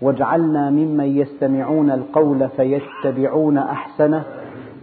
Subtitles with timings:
[0.00, 4.24] واجعلنا ممن يستمعون القول فيتبعون أحسنه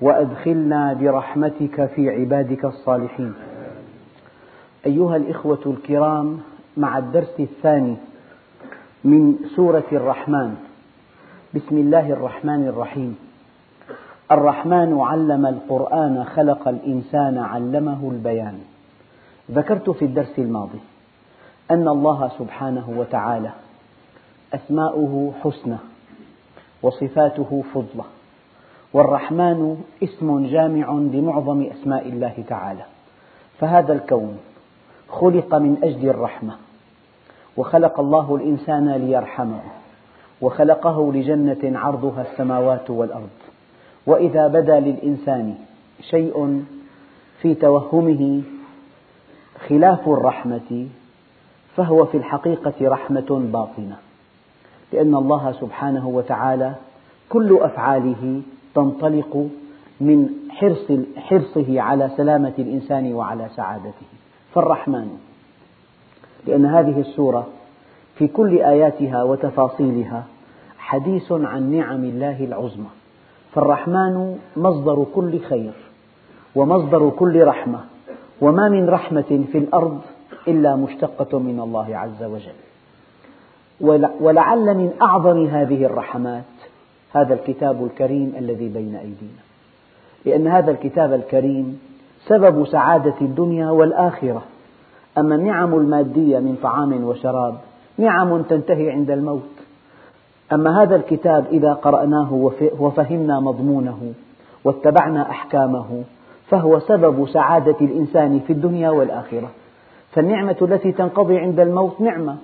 [0.01, 3.33] وأدخلنا برحمتك في عبادك الصالحين.
[4.85, 6.39] أيها الإخوة الكرام
[6.77, 7.95] مع الدرس الثاني
[9.03, 10.55] من سورة الرحمن
[11.53, 13.17] بسم الله الرحمن الرحيم.
[14.31, 18.59] الرحمن علم القرآن خلق الإنسان علمه البيان.
[19.51, 20.79] ذكرت في الدرس الماضي
[21.71, 23.51] أن الله سبحانه وتعالى
[24.53, 25.77] أسماؤه حسنى
[26.83, 28.03] وصفاته فضلة
[28.93, 32.83] والرحمن اسم جامع لمعظم أسماء الله تعالى.
[33.59, 34.37] فهذا الكون
[35.09, 36.55] خلق من أجل الرحمة
[37.57, 39.61] وخلق الله الإنسان ليرحمه
[40.41, 43.37] وخلقه لجنة عرضها السماوات والأرض.
[44.05, 45.55] وإذا بدا للإنسان
[46.01, 46.65] شيء
[47.41, 48.41] في توهمه
[49.67, 50.87] خلاف الرحمة
[51.75, 53.97] فهو في الحقيقة رحمة باطنة.
[54.93, 56.75] لأن الله سبحانه وتعالى
[57.29, 58.41] كل أفعاله
[58.75, 59.47] تنطلق
[60.01, 64.07] من حرص حرصه على سلامة الإنسان وعلى سعادته.
[64.53, 65.17] فالرحمن
[66.47, 67.47] لأن هذه السورة
[68.15, 70.23] في كل آياتها وتفاصيلها
[70.77, 72.89] حديث عن نعم الله العظمى.
[73.53, 75.73] فالرحمن مصدر كل خير
[76.55, 77.79] ومصدر كل رحمة
[78.41, 80.01] وما من رحمة في الأرض
[80.47, 82.66] إلا مشتقة من الله عز وجل.
[84.21, 86.43] ولعل من أعظم هذه الرحمات
[87.13, 89.41] هذا الكتاب الكريم الذي بين أيدينا.
[90.25, 91.79] لأن هذا الكتاب الكريم
[92.25, 94.43] سبب سعادة الدنيا والآخرة.
[95.17, 97.55] أما النعم المادية من طعام وشراب
[97.97, 99.49] نعم تنتهي عند الموت.
[100.53, 104.13] أما هذا الكتاب إذا قرأناه وفهمنا مضمونه
[104.63, 106.03] واتبعنا أحكامه
[106.47, 109.49] فهو سبب سعادة الإنسان في الدنيا والآخرة.
[110.11, 112.37] فالنعمة التي تنقضي عند الموت نعمة.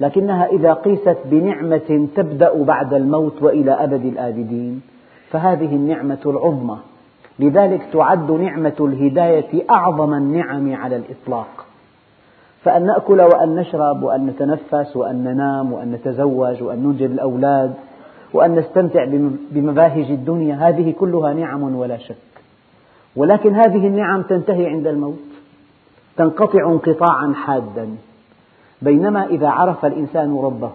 [0.00, 4.82] لكنها إذا قيست بنعمة تبدأ بعد الموت وإلى أبد الآبدين.
[5.30, 6.78] فهذه النعمة العظمى.
[7.38, 11.66] لذلك تعد نعمة الهداية أعظم النعم على الإطلاق.
[12.64, 17.74] فأن نأكل وأن نشرب وأن نتنفس وأن ننام وأن نتزوج وأن ننجب الأولاد
[18.34, 19.04] وأن نستمتع
[19.50, 22.16] بمباهج الدنيا هذه كلها نعم ولا شك.
[23.16, 25.18] ولكن هذه النعم تنتهي عند الموت.
[26.16, 27.88] تنقطع انقطاعا حادا.
[28.82, 30.70] بينما إذا عرف الإنسان ربه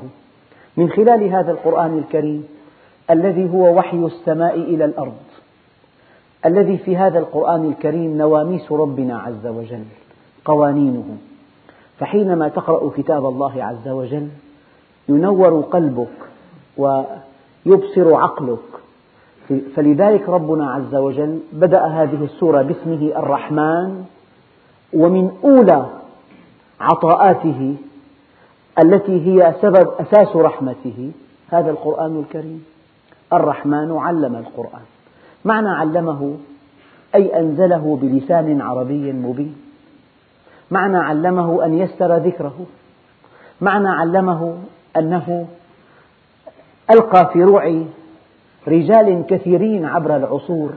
[0.78, 2.48] من خلال هذا القرآن الكريم
[3.10, 5.14] الذي هو وحي السماء إلى الأرض
[6.46, 9.84] الذي في هذا القرآن الكريم نواميس ربنا عز وجل
[10.46, 11.18] قوانينه.
[12.00, 14.28] فحينما تقرأ كتاب الله عز وجل
[15.10, 16.18] ينور قلبك
[16.78, 18.60] ويبصر عقلك.
[19.76, 24.04] فلذلك ربنا عز وجل بدأ هذه السورة باسمه الرحمن
[24.94, 25.86] ومن أولى
[26.80, 27.76] عطاءاته
[28.80, 31.12] التي هي سبب أساس رحمته
[31.52, 32.66] هذا القرآن الكريم.
[33.34, 34.86] الرحمن علم القرآن.
[35.46, 36.38] معنى علمه
[37.16, 39.56] أي أنزله بلسان عربي مبين.
[40.72, 42.66] معنى علمه أن يسر ذكره.
[43.62, 44.58] معنى علمه
[44.98, 45.48] أنه
[46.92, 47.84] ألقى في روع
[48.68, 50.74] رجال كثيرين عبر العصور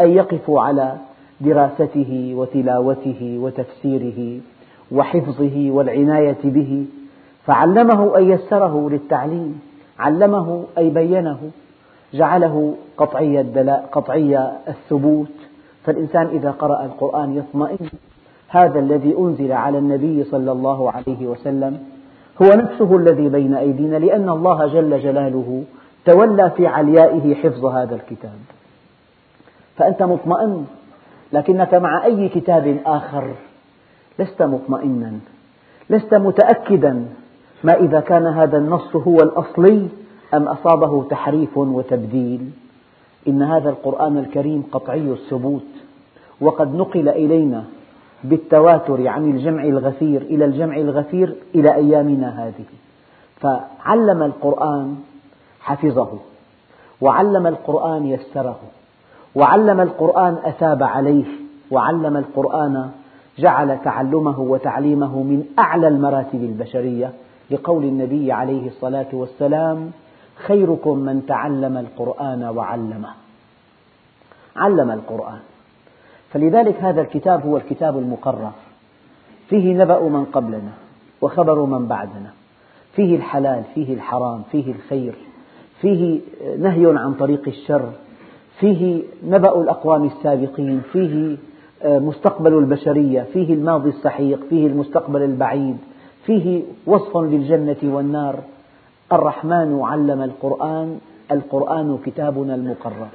[0.00, 0.96] أن يقفوا على
[1.40, 4.40] دراسته وتلاوته وتفسيره
[4.92, 6.86] وحفظه والعناية به.
[7.46, 9.60] فعلمه أي يسره للتعليم
[9.98, 11.50] علمه أي بينه
[12.14, 15.32] جعله قطعي الدلاء قطعي الثبوت.
[15.84, 17.90] فالإنسان إذا قرأ القرآن يطمئن
[18.48, 21.78] هذا الذي أنزل على النبي صلى الله عليه وسلم
[22.42, 25.64] هو نفسه الذي بين أيدينا لأن الله جل جلاله
[26.04, 28.38] تولى في عليائه حفظ هذا الكتاب.
[29.76, 30.66] فأنت مطمئن
[31.32, 33.24] لكنك مع أي كتاب آخر
[34.18, 35.12] لست مطمئنا
[35.90, 37.06] لست متأكدا
[37.64, 39.88] ما إذا كان هذا النص هو الأصلي
[40.34, 42.50] أم أصابه تحريف وتبديل؟
[43.28, 45.66] إن هذا القرآن الكريم قطعي الثبوت
[46.40, 47.64] وقد نقل إلينا
[48.24, 52.64] بالتواتر عن الجمع الغفير إلى الجمع الغفير إلى أيامنا هذه.
[53.36, 54.96] فعلم القرآن
[55.60, 56.08] حفظه
[57.00, 58.60] وعلم القرآن يسره
[59.34, 61.24] وعلم القرآن أثاب عليه
[61.70, 62.90] وعلم القرآن
[63.38, 67.12] جعل تعلمه وتعليمه من أعلى المراتب البشرية.
[67.50, 69.90] لقول النبي عليه الصلاة والسلام
[70.36, 73.08] خيركم من تعلم القرآن وعلمه.
[74.56, 75.38] علم القرآن.
[76.30, 78.52] فلذلك هذا الكتاب هو الكتاب المقرر.
[79.48, 80.72] فيه نبأ من قبلنا
[81.20, 82.30] وخبر من بعدنا.
[82.92, 85.14] فيه الحلال فيه الحرام فيه الخير.
[85.80, 86.20] فيه
[86.58, 87.90] نهي عن طريق الشر.
[88.60, 90.82] فيه نبأ الأقوام السابقين.
[90.92, 91.36] فيه
[91.84, 93.22] مستقبل البشرية.
[93.32, 95.76] فيه الماضي السحيق فيه المستقبل البعيد.
[96.26, 98.38] فيه وصف للجنة والنار.
[99.12, 100.98] الرحمن علم القرآن
[101.30, 103.08] القرآن كتابنا المقرر.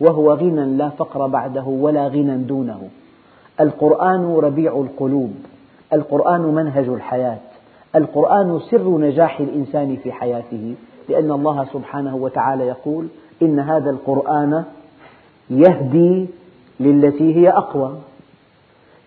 [0.00, 2.88] وهو غنى لا فقر بعده ولا غنى دونه.
[3.60, 5.34] القرآن ربيع القلوب.
[5.92, 7.38] القرآن منهج الحياة.
[7.96, 10.74] القرآن سر نجاح الإنسان في حياته.
[11.08, 13.06] لأن الله سبحانه وتعالى يقول
[13.42, 14.64] إن هذا القرآن
[15.50, 16.26] يهدي
[16.80, 17.94] للتي هي أقوى.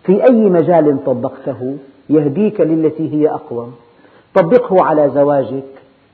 [0.02, 1.76] في أي مجال طبقته؟
[2.08, 3.68] يهديك للتي هي أقوى
[4.34, 5.64] طبقه على زواجك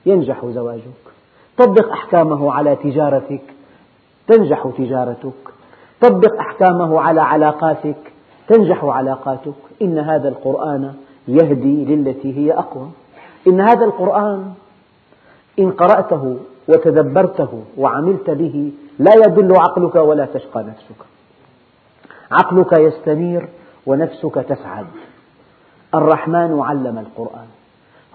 [0.06, 1.05] ينجح زواجك.
[1.58, 3.43] طبق أحكامه على تجارتك
[4.29, 5.49] تنجح تجارتك.
[6.00, 8.12] طبق أحكامه على علاقاتك
[8.49, 9.55] تنجح علاقاتك.
[9.82, 10.94] إن هذا القرآن
[11.29, 12.88] يهدي للتي هي أقوى
[13.47, 14.52] إن هذا القرآن
[15.58, 16.37] إن قرأته
[16.69, 21.06] وتدبرته وعملت به لا يضل عقلك ولا تشقى نفسك.
[22.31, 23.49] عقلك يستنير
[23.87, 24.87] ونفسك تسعد.
[25.94, 27.46] الرحمن علم القرآن.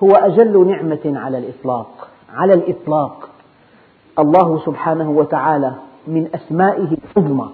[0.04, 3.30] هو أجل نعمة على الإطلاق على الإطلاق.
[4.20, 5.74] الله سبحانه وتعالى
[6.08, 7.50] من أسمائه العظمى.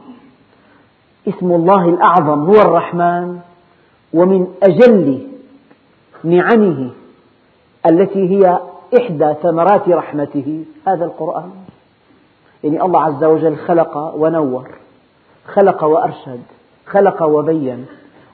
[1.27, 3.39] اسم الله الأعظم هو الرحمن
[4.13, 5.27] ومن أجل
[6.23, 6.89] نعمه
[7.89, 8.59] التي هي
[9.01, 11.51] إحدى ثمرات رحمته هذا القرآن.
[12.63, 14.69] يعني الله عز وجل خلق ونور
[15.45, 16.43] خلق وأرشد
[16.85, 17.85] خلق وبين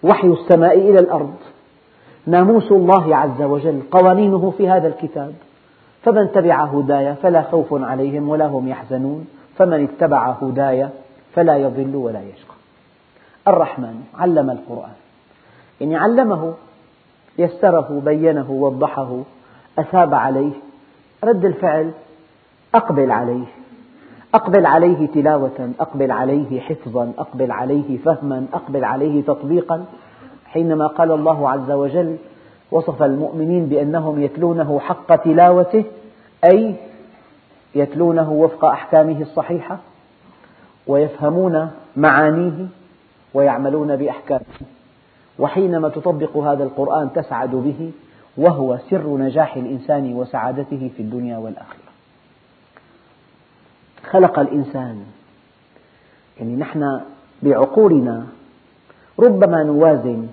[0.04, 1.34] وحي السماء إلى الأرض.
[2.28, 5.34] ناموس الله عز وجل قوانينه في هذا الكتاب.
[6.04, 9.28] فمن تبع هداي فلا خوف عليهم ولا هم يحزنون.
[9.58, 10.90] فمن اتبع هداي
[11.34, 12.56] فلا يضل ولا يشقى.
[13.48, 14.94] الرحمن علم القرآن.
[15.82, 16.54] يعني علمه
[17.38, 19.20] يسره بينه وضحه
[19.80, 20.52] أثاب عليه
[21.24, 21.92] رد الفعل
[22.76, 23.46] أقبل عليه.
[24.34, 29.86] أقبل عليه تلاوة أقبل عليه حفظا أقبل عليه فهما أقبل عليه تطبيقا.
[30.53, 32.18] حينما قال الله عز وجل
[32.71, 35.83] وصف المؤمنين بأنهم يتلونه حق تلاوته
[36.44, 36.75] أي
[37.75, 39.77] يتلونه وفق أحكامه الصحيحة
[40.88, 42.68] ويفهمون معانيه
[43.33, 44.42] ويعملون بأحكامه.
[45.39, 47.92] وحينما تطبق هذا القرآن تسعد به
[48.38, 51.92] وهو سر نجاح الإنسان وسعادته في الدنيا والآخرة.
[54.09, 55.06] خلق الإنسان
[56.39, 57.01] يعني نحن
[57.44, 58.25] بعقولنا
[59.19, 60.27] ربما نوازن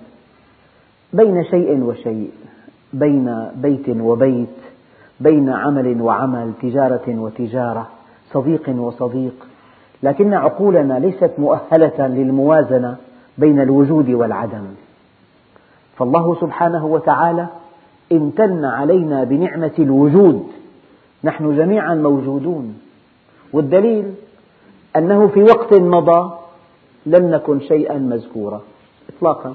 [1.13, 2.31] بين شيء وشيء
[2.93, 4.57] بين بيت وبيت
[5.19, 7.87] بين عمل وعمل تجارة وتجارة
[8.31, 9.47] صديق وصديق.
[10.03, 12.97] لكن عقولنا ليست مؤهلة للموازنة
[13.37, 14.65] بين الوجود والعدم.
[15.97, 17.47] فالله سبحانه وتعالى
[18.11, 20.47] امتن علينا بنعمة الوجود.
[21.23, 22.79] نحن جميعا موجودون.
[23.53, 24.13] والدليل
[24.95, 26.33] أنه في وقت مضى
[27.05, 28.61] لم نكن شيئا مذكورا
[29.09, 29.53] إطلاقا.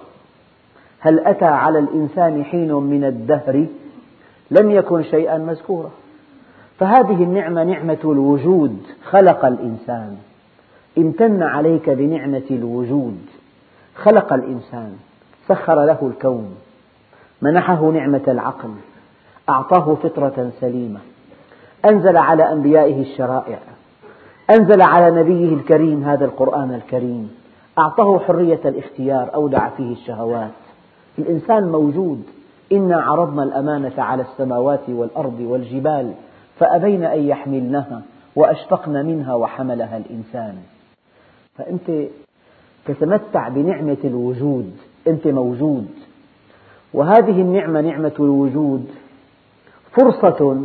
[1.04, 3.66] هل أتى على الإنسان حين من الدهر؟
[4.50, 5.90] لم يكن شيئا مذكورا.
[6.78, 10.16] فهذه النعمة نعمة الوجود خلق الإنسان.
[10.98, 13.18] امتن عليك بنعمة الوجود
[13.94, 14.96] خلق الإنسان
[15.48, 16.54] سخر له الكون.
[17.42, 18.70] منحه نعمة العقل
[19.48, 21.00] أعطاه فطرة سليمة.
[21.84, 23.58] أنزل على أنبيائه الشرائع.
[24.50, 27.34] أنزل على نبيه الكريم هذا القرآن الكريم.
[27.78, 30.63] أعطاه حرية الاختيار أودع فيه الشهوات.
[31.18, 32.22] الإنسان موجود.
[32.72, 36.12] إنا عرضنا الأمانة على السماوات والأرض والجبال
[36.58, 38.02] فأبين أن يحملنها
[38.36, 40.56] وأشفقن منها وحملها الإنسان.
[41.58, 42.08] فأنت
[42.86, 44.72] تتمتع بنعمة الوجود.
[45.08, 45.88] أنت موجود.
[46.94, 48.86] وهذه النعمة نعمة الوجود
[49.92, 50.60] فرصة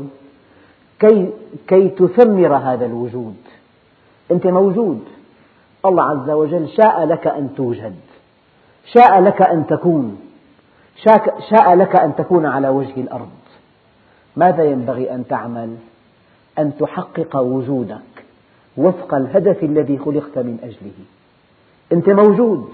[1.00, 1.29] كي,
[1.68, 3.36] كي تثمر هذا الوجود.
[4.32, 5.03] أنت موجود.
[5.86, 7.96] الله عز وجل شاء لك أن توجد.
[8.86, 10.29] شاء لك أن تكون.
[11.50, 13.29] شاء لك أن تكون على وجه الأرض.
[14.36, 15.75] ماذا ينبغي أن تعمل؟
[16.60, 18.25] أن تحقق وجودك
[18.77, 21.06] وفق الهدف الذي خلقت من أجله.
[21.91, 22.70] أنت موجود.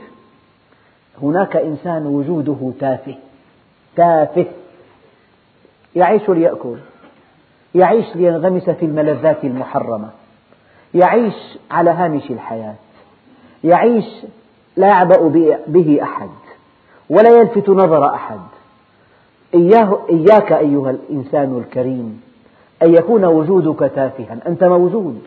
[1.21, 3.15] هناك إنسان وجوده تافه.
[3.95, 4.45] تافه.
[5.95, 6.77] يعيش ليأكل.
[7.75, 10.09] يعيش لينغمس في الملذات المحرمة.
[10.93, 12.75] يعيش على هامش الحياة.
[13.63, 14.05] يعيش
[14.77, 15.27] لا يعبأ
[15.67, 16.29] به أحد.
[17.09, 18.39] ولا يلفت نظر أحد.
[19.53, 22.21] إياه إياك أيها الإنسان الكريم
[22.83, 24.37] أن يكون وجودك تافها.
[24.47, 25.21] أنت موجود.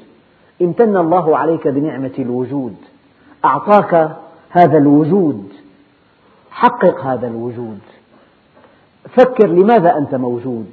[0.63, 2.75] امتن الله عليك بنعمة الوجود.
[3.45, 4.17] أعطاك
[4.51, 5.53] هذا الوجود.
[6.51, 7.79] حقق هذا الوجود.
[9.09, 10.67] فكر لماذا أنت موجود؟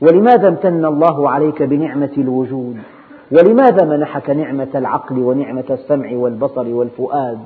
[0.00, 2.78] ولماذا امتن الله عليك بنعمة الوجود؟
[3.32, 7.38] ولماذا منحك نعمة العقل ونعمة السمع والبصر والفؤاد؟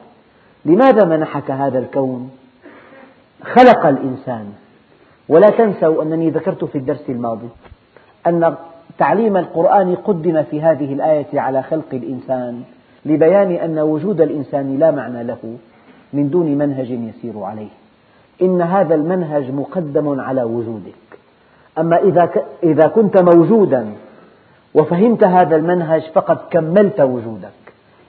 [0.65, 2.31] لماذا منحك هذا الكون؟
[3.43, 4.47] خلق الإنسان.
[5.29, 7.49] ولا تنسوا أنني ذكرت في الدرس الماضي
[8.26, 8.55] أن
[8.99, 12.62] تعليم القرآن قدم في هذه الآية على خلق الإنسان
[13.07, 15.57] لبيان أن وجود الإنسان لا معنى له
[16.12, 17.69] من دون منهج يسير عليه.
[18.43, 21.19] إن هذا المنهج مقدم على وجودك.
[21.79, 22.00] أما
[22.62, 23.87] إذا كنت موجودا
[24.75, 27.50] وفهمت هذا المنهج فقد كملت وجودك.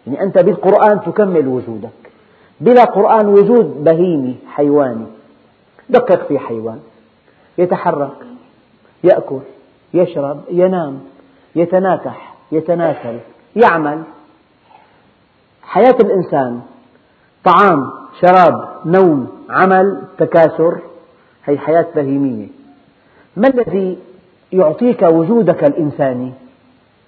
[0.08, 2.12] يعني أنت بالقرآن تكمل وجودك.
[2.62, 5.06] بلا قرآن وجود بهيمي حيواني.
[5.90, 6.80] دقق في حيوان
[7.58, 8.26] يتحرك
[9.04, 9.40] يأكل
[9.94, 11.00] يشرب ينام
[11.56, 13.20] يتناكح يتناسل
[13.56, 14.04] يعمل.
[15.64, 16.62] حياة الإنسان
[17.44, 20.80] طعام شراب نوم عمل تكاثر
[21.46, 22.48] هي حياة بهيمية.
[23.38, 24.00] ما الذي
[24.52, 26.34] يعطيك وجودك الإنساني؟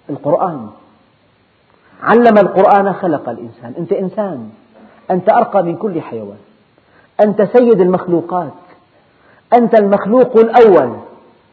[0.10, 0.70] القرآن.
[2.04, 3.74] علم القرآن خلق الإنسان.
[3.78, 4.50] أنت إنسان.
[5.12, 6.38] أنت أرقى من كل حيوان.
[7.24, 8.54] أنت سيد المخلوقات.
[9.54, 10.98] أنت المخلوق الأول.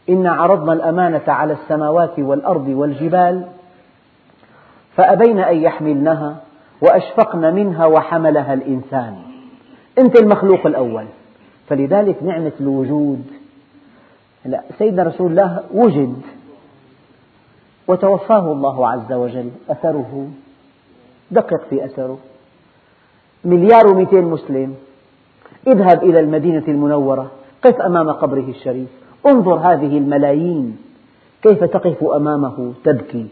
[0.08, 3.46] إنا عرضنا الأمانة على السماوات والأرض والجبال
[4.96, 6.36] فأبين أن يحملنها
[6.82, 9.16] وأشفقن منها وحملها الإنسان.
[9.98, 11.04] أنت المخلوق الأول.
[11.68, 13.24] فلذلك نعمة الوجود.
[14.44, 16.22] لا سيدنا رسول الله وجد.
[17.88, 19.50] وتوفاه الله عز وجل.
[19.70, 20.28] أثره.
[21.30, 22.18] دقق في أثره.
[23.44, 24.74] مليار ومئتين مسلم.
[25.66, 27.30] اذهب إلى المدينة المنورة.
[27.64, 28.88] قف أمام قبره الشريف.
[29.26, 30.78] انظر هذه الملايين.
[31.42, 33.26] كيف تقف أمامه تبكي.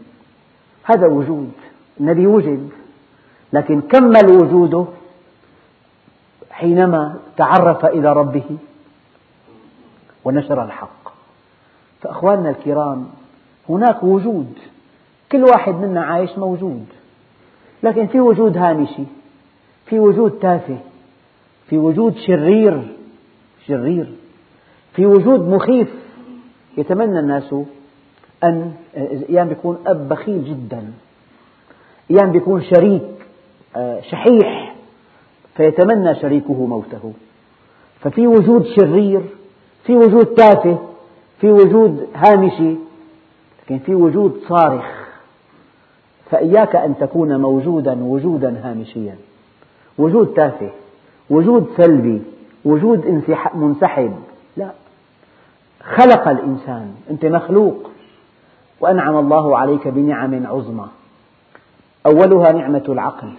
[0.83, 1.51] هذا وجود.
[1.99, 2.69] النبي وجد.
[3.53, 4.85] لكن كمل وجوده
[6.51, 8.57] حينما تعرف إلى ربه؟
[10.25, 11.13] ونشر الحق.
[12.01, 13.07] فأخواننا الكرام
[13.69, 14.53] هناك وجود.
[15.31, 16.85] كل واحد منا عايش موجود.
[17.83, 19.03] لكن في وجود هامشي.
[19.85, 20.77] في وجود تافه.
[21.69, 22.87] في وجود شرير.
[23.67, 24.22] شرير.
[24.95, 25.87] في وجود مخيف
[26.77, 27.55] يتمنى الناس
[28.43, 28.73] أن
[29.29, 30.83] أيام بيكون أب بخيل جدا
[32.11, 33.03] أيام بيكون شريك
[33.75, 34.75] آه، شحيح
[35.55, 37.13] فيتمنى شريكه موته.
[37.99, 39.21] ففي وجود شرير
[39.85, 40.77] في وجود تافه
[41.41, 42.75] في وجود هامشي
[43.63, 44.85] لكن في وجود صارخ.
[46.31, 49.15] فإياك أن تكون موجودا وجودا هامشيا.
[49.97, 50.71] وجود تافه
[51.29, 52.21] وجود سلبي
[52.65, 53.23] وجود
[53.55, 54.13] منسحب.
[54.57, 54.71] لا.
[55.85, 56.93] خلق الإنسان.
[57.09, 57.89] أنت مخلوق.
[58.79, 60.87] وأنعم الله عليك بنعم عظمى.
[62.05, 63.33] أولها نعمة العقل.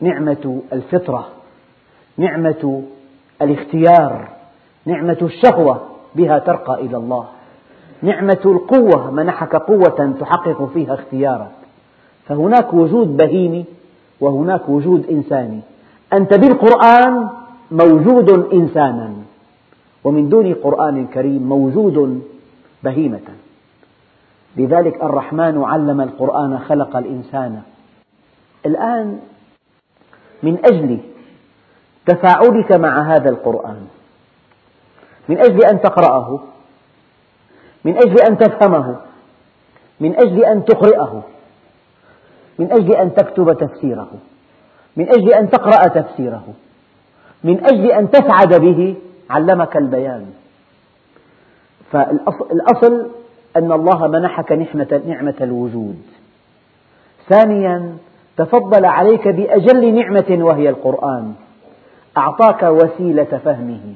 [0.00, 1.28] نعمة الفطرة.
[2.16, 2.82] نعمة
[3.42, 4.28] الاختيار.
[4.86, 5.80] نعمة الشهوة
[6.14, 7.26] بها ترقى إلى الله.
[8.02, 9.10] نعمة القوة.
[9.10, 11.52] منحك قوة تحقق فيها اختيارك.
[12.26, 13.64] فهناك وجود بهيمي
[14.20, 15.60] وهناك وجود إنساني.
[16.12, 17.28] أنت بالقرآن
[17.70, 19.21] موجود إنسانا.
[20.04, 22.22] ومن دون قرآن كريم موجود
[22.82, 23.28] بهيمة.
[24.56, 27.62] لذلك الرحمن علم القرآن خلق الإنسان.
[28.66, 29.20] الآن
[30.42, 30.98] من أجل
[32.06, 33.86] تفاعلك مع هذا القرآن
[35.28, 36.40] من أجل أن تقرأه
[37.84, 38.96] من أجل أن تفهمه
[40.00, 41.22] من أجل أن تقرأه
[42.58, 44.10] من أجل أن تكتب تفسيره
[44.96, 46.44] من أجل أن تقرأ تفسيره
[47.44, 48.96] من أجل أن تسعد به
[49.32, 50.26] علمك البيان.
[51.92, 53.10] فالأصل
[53.56, 56.02] أن الله منحك نعمة, نعمة الوجود.
[57.28, 57.96] ثانيا
[58.36, 61.34] تفضل عليك بأجل نعمة وهي القرآن.
[62.16, 63.94] أعطاك وسيلة فهمه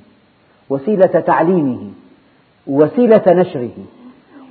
[0.70, 1.90] وسيلة تعليمه
[2.66, 3.76] وسيلة نشره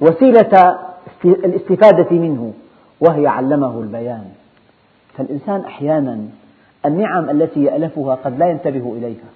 [0.02, 0.78] وسيلة
[1.26, 2.54] الاستفادة منه
[3.02, 4.26] وهي علمه البيان.
[5.18, 6.20] فالإنسان أحيانا
[6.86, 9.30] النعم التي يألفها قد لا ينتبه إليها.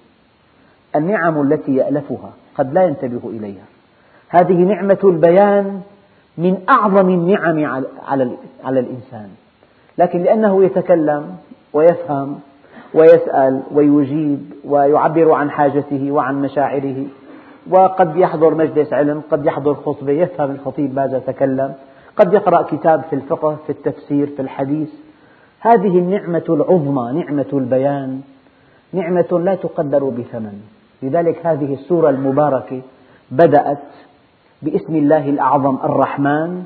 [0.96, 3.64] النعم التي يألفها قد لا ينتبه إليها.
[4.28, 5.80] هذه نعمة البيان
[6.38, 7.84] من أعظم النعم
[8.64, 9.28] على الإنسان.
[9.98, 11.36] لكن لأنه يتكلم
[11.72, 12.40] ويفهم
[12.94, 17.06] ويسأل ويجيب ويعبر عن حاجته وعن مشاعره
[17.70, 21.74] وقد يحضر مجلس علم قد يحضر خطبة يفهم الخطيب ماذا تكلم
[22.16, 24.88] قد يقرأ كتاب في الفقه في التفسير في الحديث.
[25.60, 28.20] هذه النعمة العظمى نعمة البيان
[28.92, 30.60] نعمة لا تقدر بثمن.
[31.02, 32.82] لذلك هذه السورة المباركة
[33.30, 33.82] بدأت
[34.62, 36.64] باسم الله الأعظم الرحمن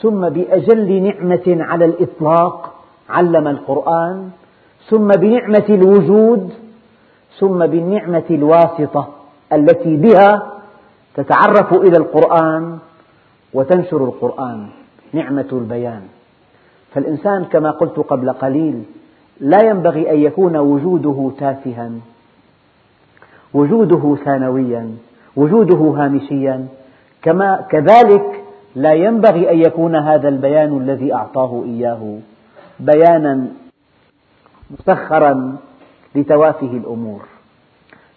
[0.00, 2.74] ثم بأجل نعمة على الإطلاق
[3.08, 4.30] علم القرآن
[4.88, 6.52] ثم بنعمة الوجود
[7.38, 9.08] ثم بالنعمة الواسطة
[9.52, 10.52] التي بها
[11.14, 12.78] تتعرف إلى القرآن
[13.54, 14.66] وتنشر القرآن
[15.12, 16.02] نعمة البيان.
[16.94, 18.82] فالإنسان كما قلت قبل قليل
[19.40, 21.90] لا ينبغي أن يكون وجوده تافها.
[23.56, 24.90] وجوده ثانويا
[25.36, 26.66] وجوده هامشيا.
[27.22, 28.44] كما كذلك
[28.74, 32.18] لا ينبغي أن يكون هذا البيان الذي أعطاه إياه
[32.80, 33.46] بيانا
[34.70, 35.56] مسخرا
[36.14, 37.22] لتوافه الأمور.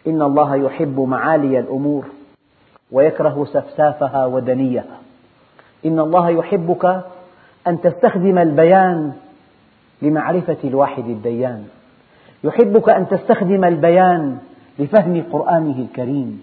[0.08, 2.05] إن الله يحب معالي الأمور
[2.91, 4.98] ويكره سفسافها ودنيها
[5.86, 7.01] إن الله يحبك
[7.67, 9.13] أن تستخدم البيان
[10.01, 11.63] لمعرفة الواحد الديان.
[12.43, 14.38] يحبك أن تستخدم البيان
[14.79, 16.41] لفهم قرآنه الكريم.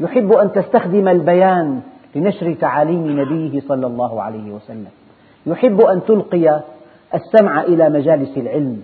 [0.00, 1.80] يحب أن تستخدم البيان
[2.14, 4.88] لنشر تعاليم نبيه صلى الله عليه وسلم.
[5.46, 6.60] يحب أن تلقي
[7.14, 8.82] السمع إلى مجالس العلم.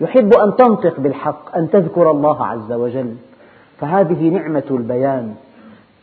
[0.00, 3.14] يحب أن تنطق بالحق أن تذكر الله عز وجل.
[3.78, 5.34] فهذه نعمة البيان.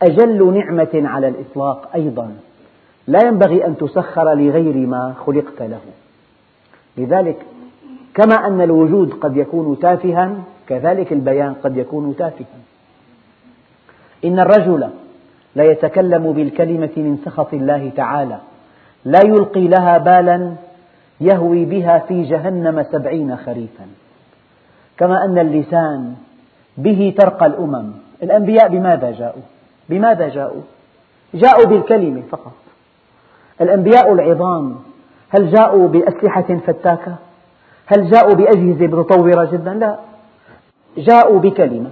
[0.02, 2.32] أجل نعمة على الإطلاق أيضا.
[3.08, 5.82] لا ينبغي أن تسخر لغير ما خلقت له.
[6.98, 7.38] لذلك
[8.14, 10.36] كما أن الوجود قد يكون تافها
[10.70, 12.60] كذلك البيان قد يكون تافها
[14.26, 14.90] إن الرجل
[15.56, 18.38] لا يتكلم بالكلمة من سخط الله تعالى
[19.06, 20.54] لا يلقي لها بالا
[21.22, 23.86] يهوي بها في جهنم سبعين خريفا
[24.98, 26.16] كما أن اللسان
[26.78, 27.92] به ترقى الأمم
[28.24, 29.42] الأنبياء بماذا جاءوا؟
[29.90, 30.62] بماذا جاءوا؟
[31.34, 32.54] جاءوا بالكلمة فقط
[33.62, 34.76] الأنبياء العظام
[35.30, 37.16] هل جاءوا بأسلحة فتاكة؟
[37.86, 39.96] هل جاءوا بأجهزة متطورة جدا؟ لا
[41.00, 41.90] جاءوا بكلمة.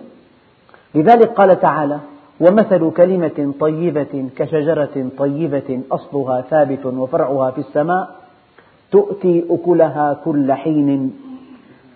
[0.96, 2.00] لذلك قال تعالى
[2.40, 8.16] ومثل كلمة طيبة كشجرة طيبة أصلها ثابت وفرعها في السماء
[8.92, 11.14] تؤتي أكلها كل حين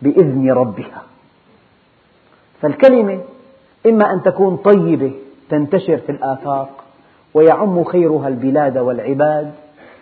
[0.02, 1.02] بإذن ربها.
[2.62, 3.20] فالكلمة
[3.86, 5.12] إما أن تكون طيبة
[5.50, 6.70] تنتشر في الآفاق
[7.34, 9.52] ويعم خيرها البلاد والعباد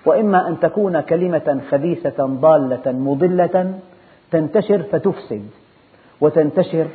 [0.06, 3.80] وإما أن تكون كلمة خبيثة ضالة مضلة
[4.32, 5.46] تنتشر فتفسد.
[6.22, 6.88] وتنتشر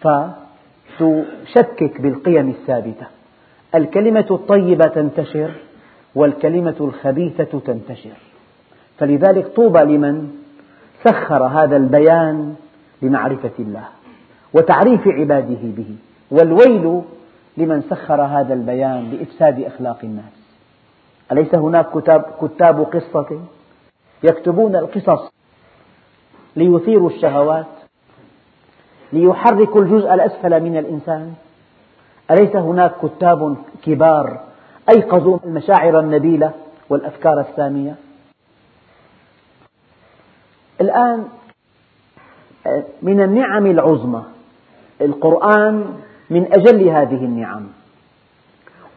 [0.00, 3.06] فتشكك بالقيم الثابتة.
[3.74, 5.50] الكلمة الطيبة تنتشر
[6.14, 8.16] والكلمة الخبيثة تنتشر.
[8.98, 10.30] فلذلك طوبى لمن
[11.04, 12.54] سخر هذا البيان
[13.02, 13.84] لمعرفة الله
[14.54, 15.96] وتعريف عباده به
[16.30, 17.02] والويل
[17.56, 20.40] لمن سخر هذا البيان لإفساد أخلاق الناس.
[21.32, 23.40] أليس هناك كتاب, كتاب قصة؟
[24.22, 25.32] يكتبون القصص
[26.56, 27.66] ليثيروا الشهوات
[29.12, 31.32] ليحركوا الجزء الأسفل من الإنسان.
[32.30, 34.40] أليس هناك كتاب كبار
[34.88, 36.52] أيقظوا المشاعر النبيلة
[36.90, 37.94] والأفكار السامية؟
[40.80, 41.24] الآن
[43.02, 44.22] من النعم العظمى
[45.00, 45.84] القرآن
[46.30, 47.66] من أجل هذه النعم.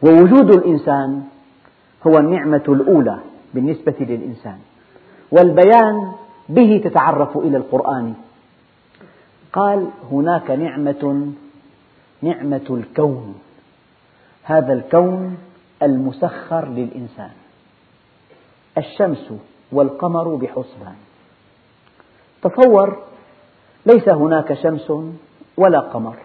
[0.02, 1.22] ووجود الإنسان
[2.06, 3.18] هو النعمة الأولى
[3.54, 4.58] بالنسبة للإنسان.
[5.32, 6.12] والبيان
[6.48, 8.14] به تتعرف إلى القرآن.
[9.54, 11.32] قال هناك نعمة
[12.22, 13.34] نعمة الكون.
[14.42, 15.36] هذا الكون
[15.82, 17.30] المسخر للإنسان.
[18.78, 19.32] الشمس
[19.72, 20.96] والقمر بحسبان.
[22.42, 22.98] تصور
[23.86, 24.92] ليس هناك شمس
[25.56, 26.16] ولا قمر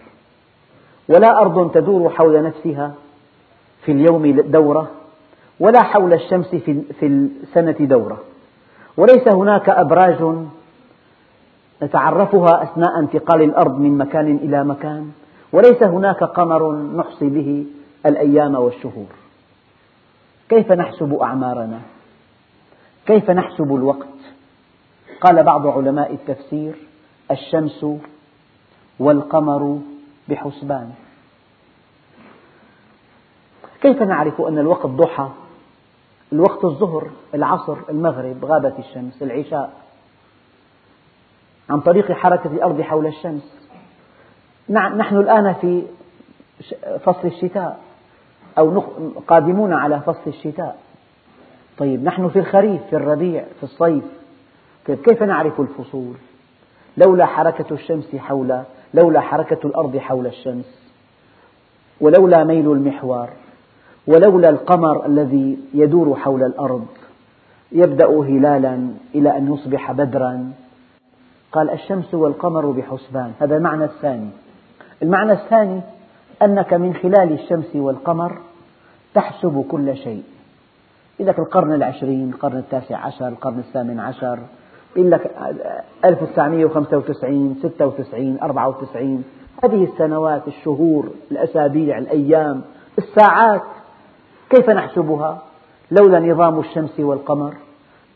[1.08, 2.94] ولا أرض تدور حول نفسها
[3.84, 4.90] في اليوم دورة
[5.60, 6.46] ولا حول الشمس
[7.00, 8.18] في السنة دورة
[8.96, 10.46] وليس هناك أبراج
[11.82, 15.10] نتعرفها أثناء انتقال الأرض من مكان إلى مكان
[15.52, 17.66] وليس هناك قمر نحصي به
[18.06, 19.06] الأيام والشهور.
[20.48, 21.80] كيف نحسب أعمارنا؟
[23.06, 24.06] كيف نحسب الوقت؟
[25.20, 26.74] قال بعض علماء التفسير
[27.30, 27.86] الشمس
[28.98, 29.78] والقمر
[30.28, 30.90] بحسبان.
[33.82, 35.28] كيف نعرف أن الوقت ضحى؟
[36.32, 39.72] الوقت الظهر العصر المغرب غابت الشمس العشاء.
[41.70, 43.56] عن طريق حركة الأرض حول الشمس.
[44.70, 45.82] نحن الآن في
[47.04, 47.80] فصل الشتاء
[48.58, 48.82] أو
[49.28, 50.78] قادمون على فصل الشتاء.
[51.78, 54.04] طيب نحن في الخريف في الربيع في الصيف.
[54.86, 56.14] طيب كيف نعرف الفصول؟
[56.96, 58.62] لولا حركة الشمس حول
[58.94, 60.90] لولا حركة الأرض حول الشمس.
[62.00, 63.28] ولولا ميل المحور.
[64.06, 66.86] ولولا القمر الذي يدور حول الأرض.
[67.72, 70.52] يبدأ هلالا إلى أن يصبح بدرا.
[71.52, 73.32] قال الشمس والقمر بحسبان.
[73.40, 74.30] هذا المعنى الثاني.
[75.02, 75.80] المعنى الثاني
[76.42, 78.38] أنك من خلال الشمس والقمر
[79.14, 80.22] تحسب كل شيء.
[81.20, 84.38] يقول لك القرن العشرين القرن التاسع عشر القرن الثامن عشر
[84.96, 85.30] يقول لك
[86.04, 89.24] 1995 96 94
[89.64, 92.62] هذه السنوات الشهور الأسابيع الأيام
[92.98, 93.62] الساعات
[94.50, 95.42] كيف نحسبها؟
[95.90, 97.54] لولا نظام الشمس والقمر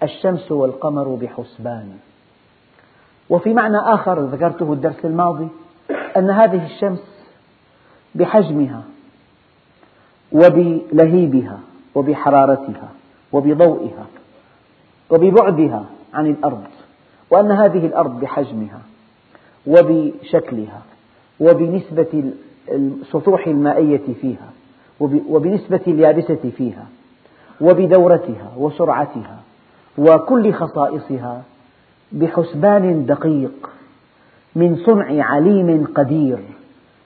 [0.02, 1.88] الشمس والقمر بحسبان.
[3.30, 5.48] وفي معنى آخر ذكرته الدرس الماضي
[6.16, 7.02] أن هذه الشمس
[8.14, 8.82] بحجمها
[10.32, 11.58] وبلهيبها
[11.94, 12.88] وبحرارتها
[13.32, 14.06] وبضوئها
[15.10, 15.84] وببعدها
[16.14, 16.64] عن الأرض
[17.30, 18.80] وأن هذه الأرض بحجمها
[19.66, 20.82] وبشكلها
[21.40, 22.32] وبنسبة
[22.68, 24.50] السطوح المائية فيها
[25.00, 26.86] وبنسبة اليابسة فيها
[27.60, 29.40] وبدورتها وسرعتها
[29.98, 31.42] وكل خصائصها
[32.14, 33.70] بحسبان دقيق
[34.56, 36.38] من صنع عليم قدير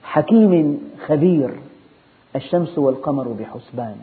[0.03, 1.49] حكيم خبير.
[2.35, 3.95] الشمس والقمر بحسبان.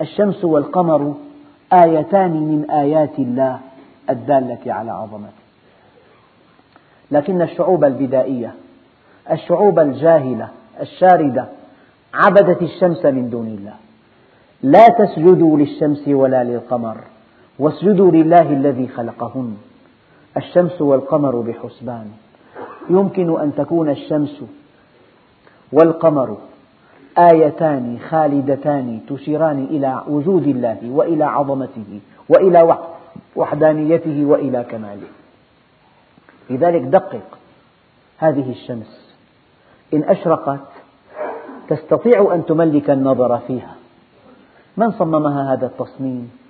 [0.00, 1.14] الشمس والقمر
[1.72, 3.58] آيتان من آيات الله
[4.10, 5.42] الدالة على عظمته.
[7.10, 8.54] لكن الشعوب البدائية
[9.30, 10.48] الشعوب الجاهلة
[10.80, 11.46] الشاردة
[12.14, 13.74] عبدت الشمس من دون الله.
[14.62, 16.96] لا تسجدوا للشمس ولا للقمر
[17.58, 19.56] واسجدوا لله الذي خلقهن.
[20.36, 22.10] الشمس والقمر بحسبان.
[22.90, 24.42] يمكن أن تكون الشمس
[25.72, 26.36] والقمر
[27.18, 32.78] آيتان خالدتان تشيران إلى وجود الله وإلى عظمته وإلى
[33.36, 35.08] وحدانيته وإلى كماله.
[36.50, 37.38] لذلك دقق
[38.18, 39.14] هذه الشمس.
[39.94, 40.68] إن أشرقت
[41.68, 43.74] تستطيع أن تملك النظر فيها.
[44.76, 46.41] من صممها هذا التصميم؟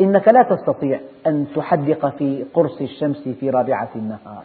[0.00, 4.44] إنك لا تستطيع أن تحدق في قرص الشمس في رابعة النهار.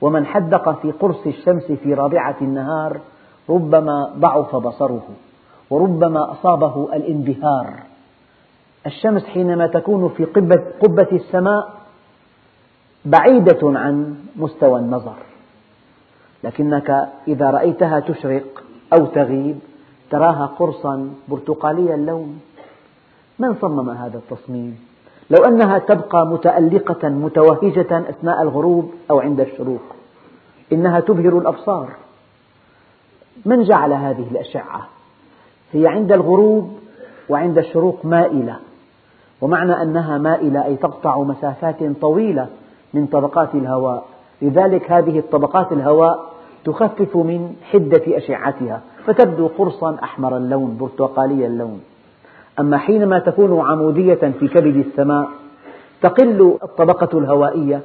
[0.00, 3.00] ومن حدق في قرص الشمس في رابعة النهار
[3.50, 5.08] ربما ضعف بصره
[5.70, 7.74] وربما أصابه الانبهار.
[8.86, 11.72] الشمس حينما تكون في قبة, قبة السماء
[13.04, 15.16] بعيدة عن مستوى النظر.
[16.44, 19.58] لكنك إذا رأيتها تشرق أو تغيب
[20.10, 22.40] تراها قرصا برتقالي اللون
[23.42, 24.78] من صمم هذا التصميم؟
[25.30, 29.82] لو أنها تبقى متألقة متوهجة أثناء الغروب أو عند الشروق
[30.72, 31.88] إنها تبهر الأبصار
[33.44, 34.88] من جعل هذه الأشعة؟
[35.72, 36.72] هي عند الغروب
[37.28, 38.56] وعند الشروق مائلة
[39.40, 42.46] ومعنى أنها مائلة أي تقطع مسافات طويلة
[42.94, 44.04] من طبقات الهواء
[44.42, 46.32] لذلك هذه الطبقات الهواء
[46.64, 51.80] تخفف من حدة أشعتها فتبدو قرصا أحمر اللون برتقالي اللون
[52.60, 55.28] أما حينما تكون عمودية في كبد السماء
[56.02, 57.80] تقل الطبقة الهوائية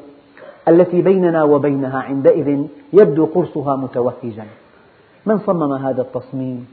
[0.67, 4.45] التي بيننا وبينها عندئذ يبدو قرصها متوهجا
[5.25, 6.67] من صمم هذا التصميم؟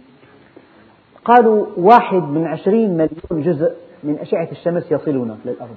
[1.24, 3.72] قالوا واحد من عشرين مليون جزء
[4.04, 5.76] من أشعة الشمس يصلنا للأرض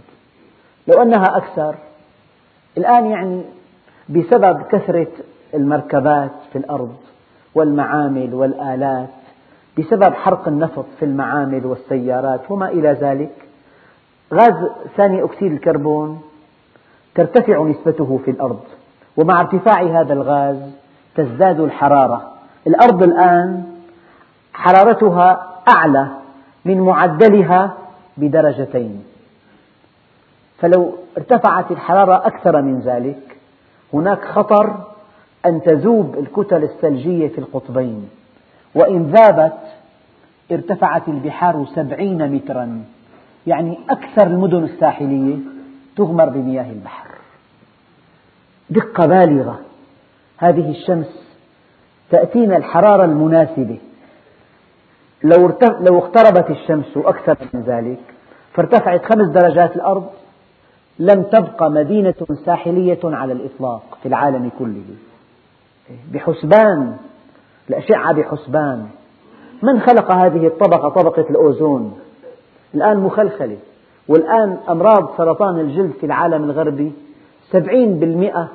[0.88, 1.76] لو أنها أكثر
[2.78, 3.42] الآن يعني
[4.10, 5.08] بسبب كثرة
[5.54, 6.96] المركبات في الأرض
[7.56, 9.10] والمعامل والآلات
[9.78, 13.32] بسبب حرق النفط في المعامل والسيارات وما إلى ذلك
[14.34, 16.22] غاز ثاني أكسيد الكربون
[17.16, 18.60] ترتفع نسبته في الأرض
[19.18, 20.58] ومع ارتفاع هذا الغاز
[21.16, 22.32] تزداد الحرارة.
[22.68, 23.64] الأرض الآن
[24.54, 26.08] حرارتها أعلى
[26.66, 27.74] من معدلها
[28.18, 29.04] بدرجتين.
[30.60, 33.38] فلو ارتفعت الحرارة أكثر من ذلك
[33.94, 34.76] هناك خطر
[35.46, 38.10] أن تذوب الكتل الثلجية في القطبين.
[38.78, 39.58] وإن ذابت
[40.52, 42.84] ارتفعت البحار سبعين مترا.
[43.48, 45.38] يعني أكثر المدن الساحلية
[45.98, 47.08] تغمر بمياه البحر.
[48.70, 49.60] دقة بالغة.
[50.38, 51.28] هذه الشمس
[52.10, 53.78] تأتينا الحرارة المناسبة.
[55.24, 58.00] لو لو اقتربت الشمس أكثر من ذلك
[58.54, 60.10] فارتفعت خمس درجات الأرض
[61.00, 62.14] لم تبقى مدينة
[62.46, 64.84] ساحلية على الإطلاق في العالم كله.
[66.14, 66.98] بحسبان
[67.70, 68.88] الأشعة بحسبان
[69.64, 72.00] من خلق هذه الطبقة؟ طبقة الأوزون.
[72.76, 73.58] الآن مخلخلة.
[74.08, 76.92] والآن أمراض سرطان الجلد في العالم الغربي
[77.52, 78.50] سبعين بالمئة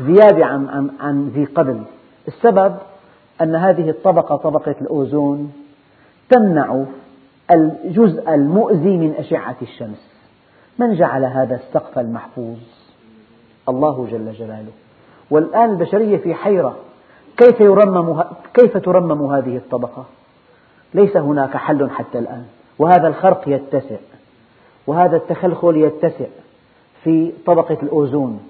[0.00, 1.82] زيادة عن, عن, عن ذي قبل.
[2.28, 2.74] السبب
[3.42, 5.52] أن هذه الطبقة طبقة الأوزون
[6.30, 6.84] تمنع
[7.50, 10.14] الجزء المؤذي من أشعة الشمس.
[10.78, 12.58] من جعل هذا السقف المحفوظ؟
[13.68, 14.72] الله جل جلاله.
[15.30, 16.76] والآن البشرية في حيرة.
[17.36, 18.22] كيف, يرمم
[18.54, 20.04] كيف ترمم هذه الطبقة؟
[20.94, 22.44] ليس هناك حل حتى الآن.
[22.78, 23.96] وهذا الخرق يتسع.
[24.86, 26.26] وهذا التخلخل يتسع
[27.04, 28.40] في طبقة الأوزون.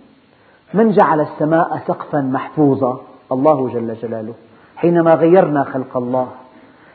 [0.75, 3.01] من جعل السماء سقفا محفوظا؟
[3.33, 4.35] الله جل جلاله.
[4.77, 6.29] حينما غيرنا خلق الله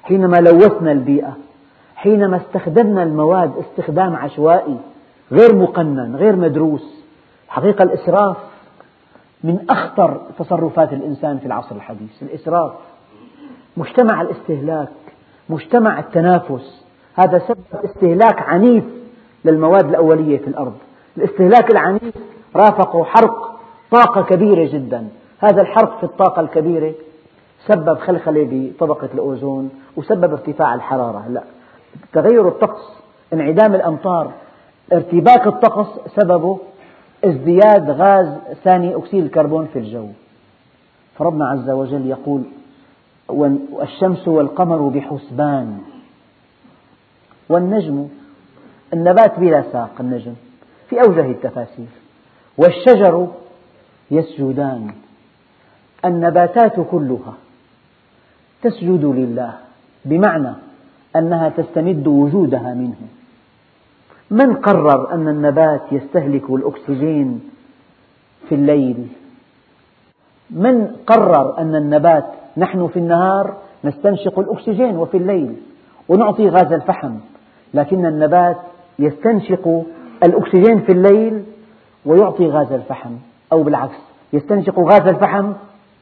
[0.04, 1.38] حينما لوثنا البيئة
[1.96, 4.78] حينما استخدمنا المواد استخدام عشوائي
[5.32, 7.04] غير مقنن غير مدروس
[7.48, 8.38] حقيقة الإسراف
[9.44, 12.72] من أخطر تصرفات الإنسان في العصر الحديث الإسراف
[13.78, 14.90] مجتمع الاستهلاك
[15.50, 16.86] مجتمع التنافس.
[17.16, 18.84] هذا سبب استهلاك عنيف
[19.46, 20.78] للمواد الأولية في الأرض.
[21.18, 22.16] الاستهلاك العنيف
[22.56, 23.60] رافقه حرق
[23.92, 25.08] طاقة كبيرة جدا.
[25.40, 26.94] هذا الحرق في الطاقة الكبيرة
[27.68, 31.28] سبب خلخلة بطبقة الأوزون وسبب ارتفاع الحرارة.
[31.30, 31.44] لا
[32.14, 32.82] تغير الطقس
[33.34, 34.32] انعدام الأمطار
[34.94, 36.60] ارتباك الطقس سببه
[37.26, 40.08] ازدياد غاز ثاني أكسيد الكربون في الجو.
[41.18, 42.44] فربنا عز وجل يقول
[43.28, 45.82] والشمس والقمر بحسبان.
[47.50, 48.08] والنجم
[48.94, 50.34] النبات بلا ساق النجم
[50.90, 51.88] في أوجه التفاسير.
[52.58, 53.28] والشجر
[54.12, 54.92] يسجدان.
[56.06, 57.34] النباتات كلها
[58.62, 59.54] تسجد لله
[60.06, 60.54] بمعنى
[61.16, 63.19] أنها تستمد وجودها منه.
[64.32, 67.50] من قرر أن النبات يستهلك الأكسجين
[68.50, 69.08] في الليل
[70.50, 72.26] من قرر أن النبات
[72.58, 75.56] نحن في النهار نستنشق الأكسجين وفي الليل
[76.10, 77.16] ونعطي غاز الفحم
[77.74, 78.58] لكن النبات
[79.00, 79.84] يستنشق
[80.24, 81.44] الأكسجين في الليل
[82.06, 83.16] ويعطي غاز الفحم
[83.52, 83.98] أو بالعكس
[84.34, 85.54] يستنشق غاز الفحم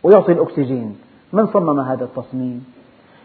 [0.04, 0.96] ويعطي الأكسجين
[1.34, 2.66] من صمم هذا التصميم؟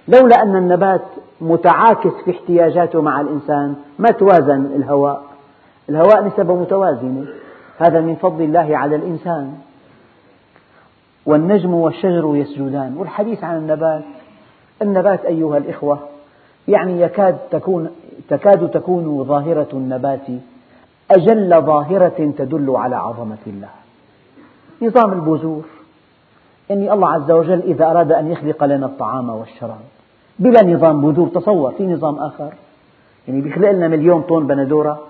[0.08, 1.02] لولا أن النبات
[1.40, 5.22] متعاكس في احتياجاته مع الإنسان ما توازن الهواء.
[5.88, 7.26] الهواء نسبة متوازنة.
[7.78, 9.54] هذا من فضل الله على الإنسان.
[11.26, 12.96] والنجم والشجر يسجدان.
[12.96, 14.02] والحديث عن النبات.
[14.82, 15.98] النبات أيها الإخوة
[16.68, 17.90] يعني يكاد تكون
[18.28, 20.26] تكاد تكون ظاهرة النبات
[21.10, 23.68] أجل ظاهرة تدل على عظمة الله.
[24.82, 25.64] نظام البذور.
[26.72, 29.80] يعني الله عز وجل إذا أراد أن يخلق لنا الطعام والشراب.
[30.38, 32.52] بلا نظام بذور تصور في نظام آخر.
[33.28, 35.00] يعني بيخلق لنا مليون طن بندورة.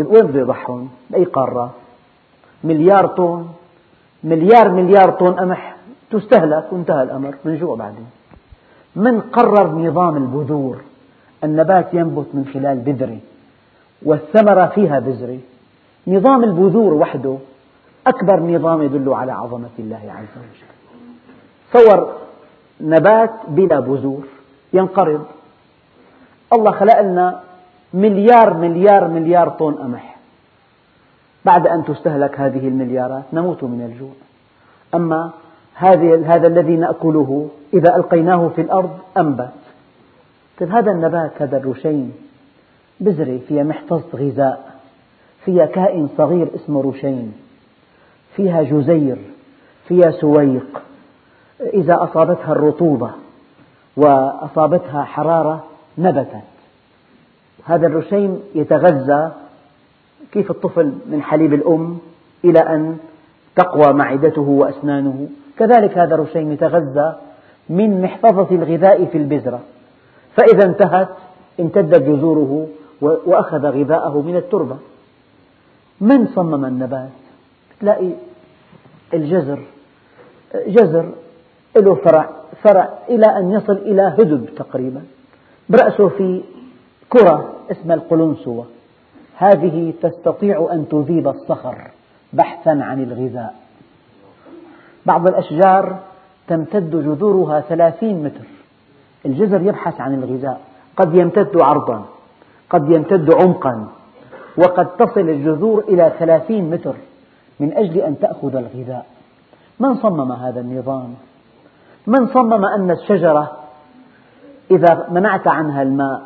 [0.00, 1.70] وين بده يضحهم؟ بأي قارة؟
[2.64, 3.46] مليار طن
[4.24, 5.76] مليار مليار طن قمح.
[6.10, 8.06] تستهلك وانتهى الأمر من جوع بعدين.
[8.96, 10.76] من قرر نظام البذور؟
[11.44, 13.18] النبات ينبت من خلال بذرة
[14.02, 15.38] والثمرة فيها بذرة
[16.06, 17.36] نظام البذور وحده
[18.06, 20.70] أكبر نظام يدل على عظمة الله عز وجل.
[21.72, 22.12] تصور
[22.80, 24.26] نبات بلا بذور
[24.72, 25.24] ينقرض.
[26.52, 27.40] الله خلق لنا
[27.94, 30.16] مليار مليار مليار طن قمح.
[31.44, 34.12] بعد أن تستهلك هذه المليارات نموت من الجوع.
[34.94, 35.30] أما
[35.74, 39.50] هذا الذي نأكله إذا ألقيناه في الأرض أنبت.
[40.58, 42.12] طيب هذا النبات هذا الرشين
[43.00, 44.74] بذرة فيها محفظة غذاء
[45.44, 47.32] فيها كائن صغير اسمه رشين
[48.36, 49.16] فيها جزير
[49.88, 50.82] فيها سويق.
[51.60, 53.10] إذا أصابتها الرطوبة
[53.96, 55.64] وأصابتها حرارة
[55.98, 56.42] نبتت.
[57.64, 59.32] هذا الرشيم يتغذى
[60.32, 61.98] كيف الطفل من حليب الأم
[62.44, 62.98] إلى أن
[63.56, 65.28] تقوى معدته وأسنانه.
[65.58, 67.14] كذلك هذا الرشيم يتغذى
[67.68, 69.60] من محفظة الغذاء في البذرة.
[70.36, 71.08] فإذا انتهت
[71.60, 72.68] امتدت جذوره
[73.00, 74.76] وأخذ غذاءه من التربة.
[76.00, 77.25] من صمم النبات؟
[77.80, 78.10] تلاقي
[79.14, 79.58] الجزر
[80.66, 81.12] جزر
[81.76, 82.30] له فرع
[82.62, 85.02] فرع إلى أن يصل إلى هدب تقريبا.
[85.68, 86.42] برأسه في
[87.08, 88.66] كرة اسمها القلنسوة.
[89.36, 91.76] هذه تستطيع أن تذيب الصخر
[92.32, 93.54] بحثا عن الغذاء.
[95.06, 95.98] بعض الأشجار
[96.48, 98.46] تمتد جذورها ثلاثين متر.
[99.26, 100.60] الجذر يبحث عن الغذاء.
[100.96, 102.04] قد يمتد عرضا
[102.70, 103.88] قد يمتد عمقا
[104.58, 106.94] وقد تصل الجذور إلى ثلاثين متر.
[107.60, 109.06] من أجل أن تأخذ الغذاء.
[109.80, 111.14] من صمم هذا النظام؟
[112.06, 113.52] من صمم أن الشجرة
[114.70, 116.22] إذا منعت عنها الماء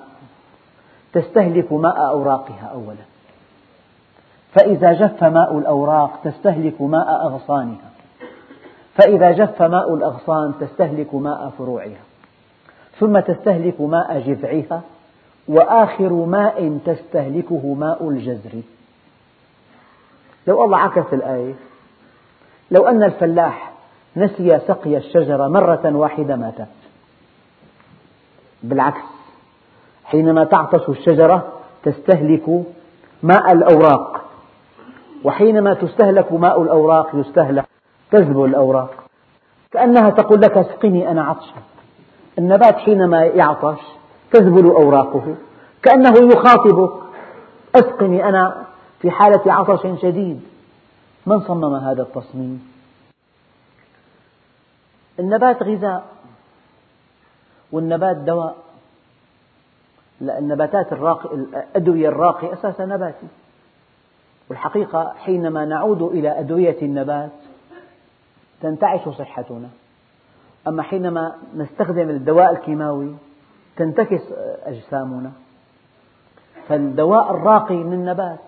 [1.12, 3.04] تستهلك ماء أوراقها أولا.
[4.52, 7.90] فإذا جف ماء الأوراق تستهلك ماء أغصانها.
[8.94, 12.02] فإذا جف ماء الأغصان تستهلك ماء فروعها.
[12.98, 14.82] ثم تستهلك ماء جذعها.
[15.48, 18.62] وآخر ماء تستهلكه ماء الجزر.
[20.46, 21.54] لو الله عكس الآية
[22.70, 23.72] لو أن الفلاح
[24.16, 26.66] نسي سقي الشجرة مرة واحدة ماتت.
[28.62, 29.00] بالعكس
[30.04, 32.64] حينما تعطش الشجرة تستهلك
[33.22, 34.24] ماء الأوراق
[35.24, 37.64] وحينما تستهلك ماء الأوراق يستهلك
[38.10, 38.94] تذبل الأوراق.
[39.72, 41.62] كأنها تقول لك اسقني أنا عطشا.
[42.38, 43.80] النبات حينما يعطش
[44.32, 45.34] تذبل أوراقه
[45.82, 46.92] كأنه يخاطبك.
[47.74, 48.69] اسقني أنا
[49.00, 50.40] في حالة عطش شديد.
[51.26, 52.72] من صمم هذا التصميم؟
[55.18, 56.04] النبات غذاء
[57.72, 58.56] والنبات دواء.
[60.22, 63.26] النباتات الراقي الأدوية الراقية أساسا نباتي.
[64.48, 67.30] والحقيقة حينما نعود إلى أدوية النبات
[68.60, 69.68] تنتعش صحتنا.
[70.68, 73.16] أما حينما نستخدم الدواء الكيماوي
[73.76, 74.22] تنتكس
[74.64, 75.32] أجسامنا.
[76.68, 78.38] فالدواء الراقي من النبات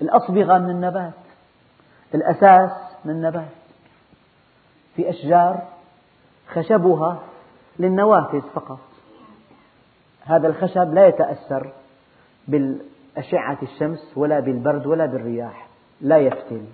[0.00, 1.12] الأصبغة من النبات
[2.14, 2.70] الأساس
[3.04, 3.48] من النبات
[4.96, 5.62] في أشجار
[6.52, 7.22] خشبها
[7.78, 8.78] للنوافذ فقط.
[10.24, 11.72] هذا الخشب لا يتأثر
[12.48, 15.66] بالأشعة الشمس ولا بالبرد ولا بالرياح
[16.00, 16.64] لا يفتل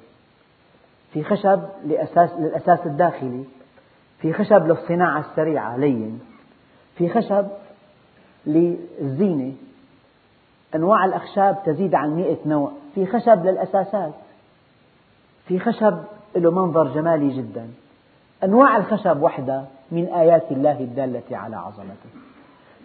[1.12, 3.44] في خشب لأساس للأساس الداخلي.
[4.20, 6.20] في خشب للصناعة السريعة لين.
[6.96, 7.48] في خشب
[8.46, 9.52] للزينة.
[10.74, 12.70] أنواع الأخشاب تزيد عن مئة نوع.
[12.94, 14.12] في خشب للأساسات.
[15.46, 15.98] في خشب
[16.36, 17.68] له منظر جمالي جدا.
[18.44, 22.10] أنواع الخشب وحدها من آيات الله الدالة على عظمته.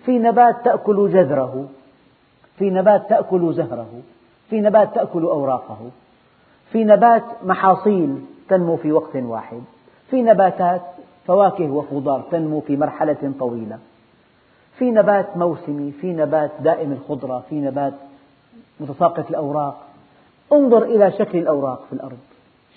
[0.06, 1.68] في نبات تأكل جذره.
[2.58, 4.02] في نبات تأكل زهره.
[4.50, 5.78] في نبات تأكل أوراقه.
[6.72, 9.62] في نبات محاصيل تنمو في وقت واحد.
[10.10, 10.82] في نباتات
[11.28, 13.80] فواكه وخضار تنمو في مرحلة طويلة.
[14.78, 17.94] في نبات موسمي في نبات دائم الخضرة في نبات
[18.80, 19.82] متساقط الأوراق.
[20.54, 22.18] انظر إلى شكل الأوراق في الأرض.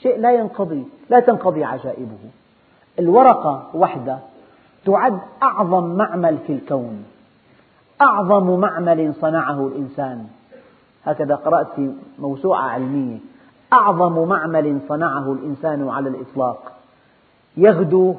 [0.03, 2.19] شيء لا ينقضي لا تنقضي عجائبه.
[2.99, 4.21] الورقة وحدها
[4.85, 7.05] تعد أعظم معمل في الكون.
[8.03, 10.27] أعظم معمل صنعه الإنسان.
[11.05, 13.19] هكذا قرأت في موسوعة علمية.
[13.73, 16.73] أعظم معمل صنعه الإنسان على الإطلاق.
[17.57, 18.15] يغدو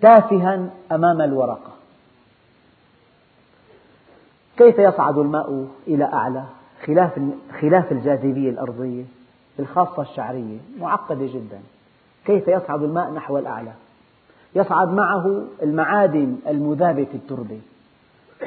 [0.00, 1.75] تافها أمام الورقة.
[4.56, 6.44] كيف يصعد الماء إلى أعلى؟
[6.86, 7.20] خلاف
[7.60, 9.04] خلاف الجاذبية الأرضية
[9.58, 11.60] الخاصة الشعرية معقدة جدا.
[12.24, 13.72] كيف يصعد الماء نحو الأعلى؟
[14.54, 17.60] يصعد معه المعادن المذابة في التربة.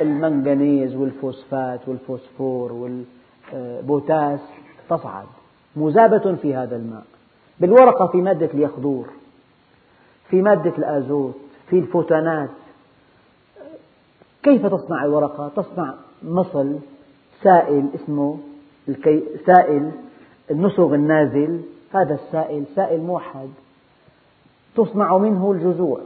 [0.01, 2.71] المنغنيز والفوسفات والفوسفور
[3.53, 4.39] والبوتاس
[4.89, 5.25] تصعد.
[5.75, 7.03] مذابة في هذا الماء.
[7.59, 9.07] بالورقة في مادة اليخضور
[10.29, 11.35] في مادة الآزوت
[11.69, 12.49] في الفوتونات
[14.43, 16.79] كيف تصنع الورقة؟ تصنع مصل
[17.43, 18.37] سائل اسمه
[18.89, 19.23] الكي...
[19.45, 19.91] سائل
[20.51, 21.61] النسغ النازل.
[21.93, 23.49] هذا السائل سائل موحد.
[24.75, 25.99] تصنع منه الجذوع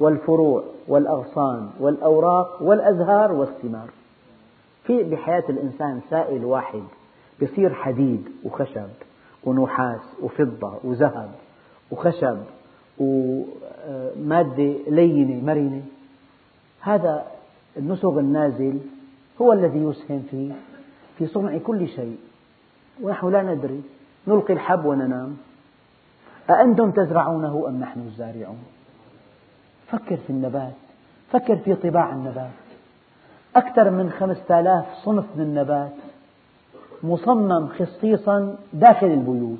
[0.00, 3.88] والفروع والأغصان والأوراق والأزهار والثمار
[4.84, 6.82] في بحياة الإنسان سائل واحد.
[7.40, 8.88] يصير حديد وخشب
[9.44, 11.30] ونحاس وفضة وذهب
[11.90, 12.38] وخشب
[12.98, 15.82] ومادة لينة مرنة.
[16.80, 17.24] هذا
[17.76, 18.78] النسغ النازل
[19.40, 20.52] هو الذي يسهم في
[21.18, 22.18] في صنع كل شيء.
[23.02, 23.82] ونحن لا ندري
[24.28, 25.36] نلقي الحب وننام.
[26.50, 28.64] أأنتم تزرعونه أم نحن الزارعون؟
[29.86, 30.72] فكر في النبات
[31.30, 32.50] فكر في طباع النبات.
[33.56, 35.92] أكثر من خمسة آلاف صنف من النبات
[37.02, 39.58] مصمم خصيصا داخل البيوت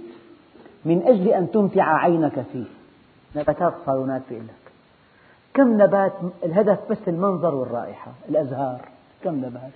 [0.84, 2.64] من أجل أن تمتع عينك فيه.
[3.36, 4.61] نباتات صالونات في لك
[5.54, 6.12] كم نبات
[6.44, 8.80] الهدف بس المنظر والرائحة الأزهار؟
[9.24, 9.70] كم نبات؟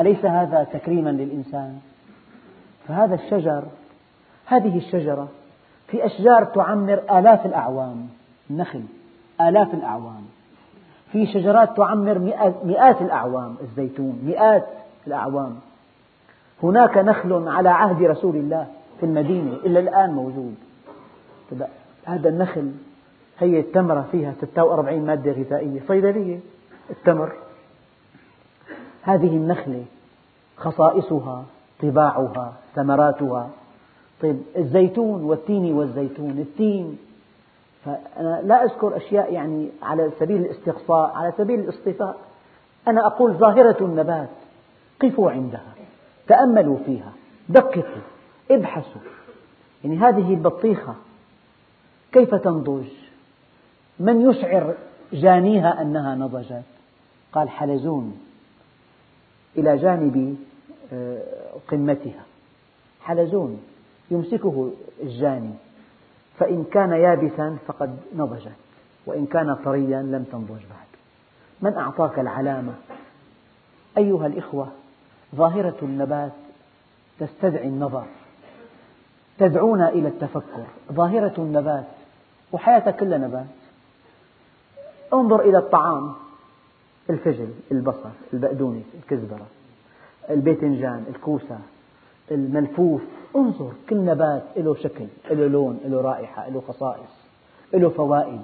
[0.00, 1.78] أليس هذا تكريما للإنسان؟
[2.88, 3.64] فهذا الشجر
[4.46, 5.28] هذه الشجرة
[5.86, 8.08] في أشجار تعمر آلاف الأعوام
[8.50, 8.82] النخل
[9.40, 10.22] آلاف الأعوام.
[11.12, 12.18] في شجرات تعمر
[12.64, 14.66] مئات الأعوام الزيتون مئات
[15.06, 15.56] الأعوام.
[16.62, 18.66] هناك نخل على عهد رسول الله
[19.00, 20.54] في المدينة إلى الآن موجود.
[22.04, 22.72] هذا النخل
[23.38, 25.80] هي التمرة فيها 46 مادة غذائية.
[25.88, 26.38] صيدلية
[26.90, 27.32] التمر.
[29.02, 29.84] هذه النخلة
[30.56, 31.44] خصائصها
[31.82, 33.50] طباعها ثمراتها.
[34.22, 36.30] طيب الزيتون والتين والزيتون.
[36.30, 36.98] التين
[37.84, 42.16] فأنا لا أذكر أشياء يعني على سبيل الاستقصاء على سبيل الاصطفاء.
[42.88, 44.28] أنا أقول ظاهرة النبات
[45.02, 45.74] قفوا عندها
[46.26, 47.12] تأملوا فيها
[47.48, 48.02] دققوا
[48.50, 49.00] ابحثوا.
[49.84, 50.94] يعني هذه البطيخة
[52.12, 53.07] كيف تنضج؟
[54.00, 54.74] من يشعر
[55.12, 56.62] جانيها أنها نضجت؟
[57.32, 58.20] قال حلزون
[59.56, 60.36] إلى جانب
[60.92, 61.22] آه،
[61.68, 62.24] قمتها.
[63.02, 63.62] حلزون
[64.10, 64.70] يمسكه
[65.02, 65.54] الجاني
[66.38, 68.52] فإن كان يابسا فقد نضجت
[69.06, 70.88] وإن كان طريا لم تنضج بعد.
[71.60, 72.72] من أعطاك العلامة؟
[73.98, 74.68] أيها الإخوة
[75.34, 76.32] ظاهرة النبات
[77.20, 78.06] تستدعي النظر
[79.38, 80.64] تدعونا إلى التفكر.
[80.92, 81.86] ظاهرة النبات
[82.52, 83.46] وحياتك كلها نبات.
[85.12, 86.12] انظر إلى الطعام.
[87.10, 89.46] الفجل البصل البقدونس الكزبرة
[90.30, 91.58] الباذنجان الكوسة
[92.30, 93.00] الملفوف.
[93.36, 97.10] انظر كل نبات له شكل له لون له رائحة له خصائص
[97.74, 98.40] له فوائد.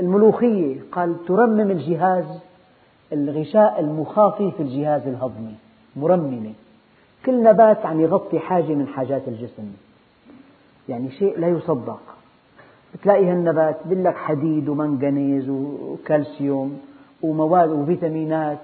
[0.00, 2.24] الملوخية قال ترمم الجهاز
[3.12, 5.54] الغشاء المخاطي في الجهاز الهضمي
[5.96, 6.52] مرممة.
[7.26, 9.72] كل نبات عم يغطي حاجة من حاجات الجسم.
[10.88, 12.00] يعني شيء لا يصدق.
[13.02, 16.80] تلاقي هالنبات بيقول لك حديد ومنغنيز وكالسيوم
[17.22, 18.58] ومواد وفيتامينات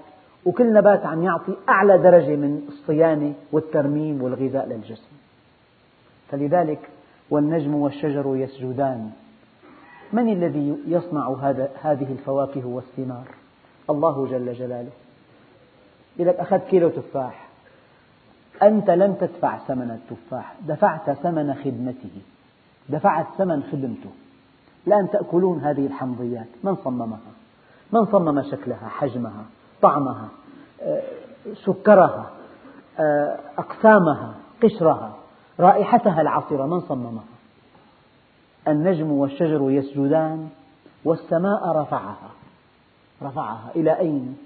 [0.45, 5.15] وكل نبات عم يعطي أعلى درجة من الصيانة والترميم والغذاء للجسم.
[6.31, 6.89] فلذلك
[7.29, 9.11] والنجم والشجر يسجدان.
[10.13, 13.27] من الذي يصنع هذا هذه الفواكه والثمار؟
[13.89, 14.91] الله جل جلاله.
[16.17, 17.49] يقول لك أخذت كيلو تفاح.
[18.63, 22.21] أنت لم تدفع ثمن التفاح دفعت ثمن خدمته.
[22.89, 24.09] دفعت ثمن خدمته.
[24.87, 26.47] الآن تأكلون هذه الحمضيات.
[26.63, 27.19] من صممها؟
[27.91, 29.45] من صمم شكلها حجمها
[29.81, 30.27] طعمها
[30.81, 31.01] آه،
[31.53, 32.31] سكرها
[32.99, 34.33] آه، أقسامها
[34.63, 35.15] قشرها
[35.59, 37.23] رائحتها العطرة من صممها؟
[38.67, 40.49] النجم والشجر يسجدان
[41.05, 42.29] والسماء رفعها.
[43.23, 43.71] رفعها.
[43.75, 44.37] إلى أين؟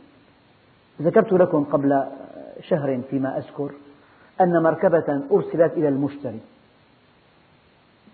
[1.02, 2.04] ذكرت لكم قبل
[2.62, 3.72] شهر فيما أذكر
[4.42, 6.40] أن مركبة أرسلت إلى المشتري.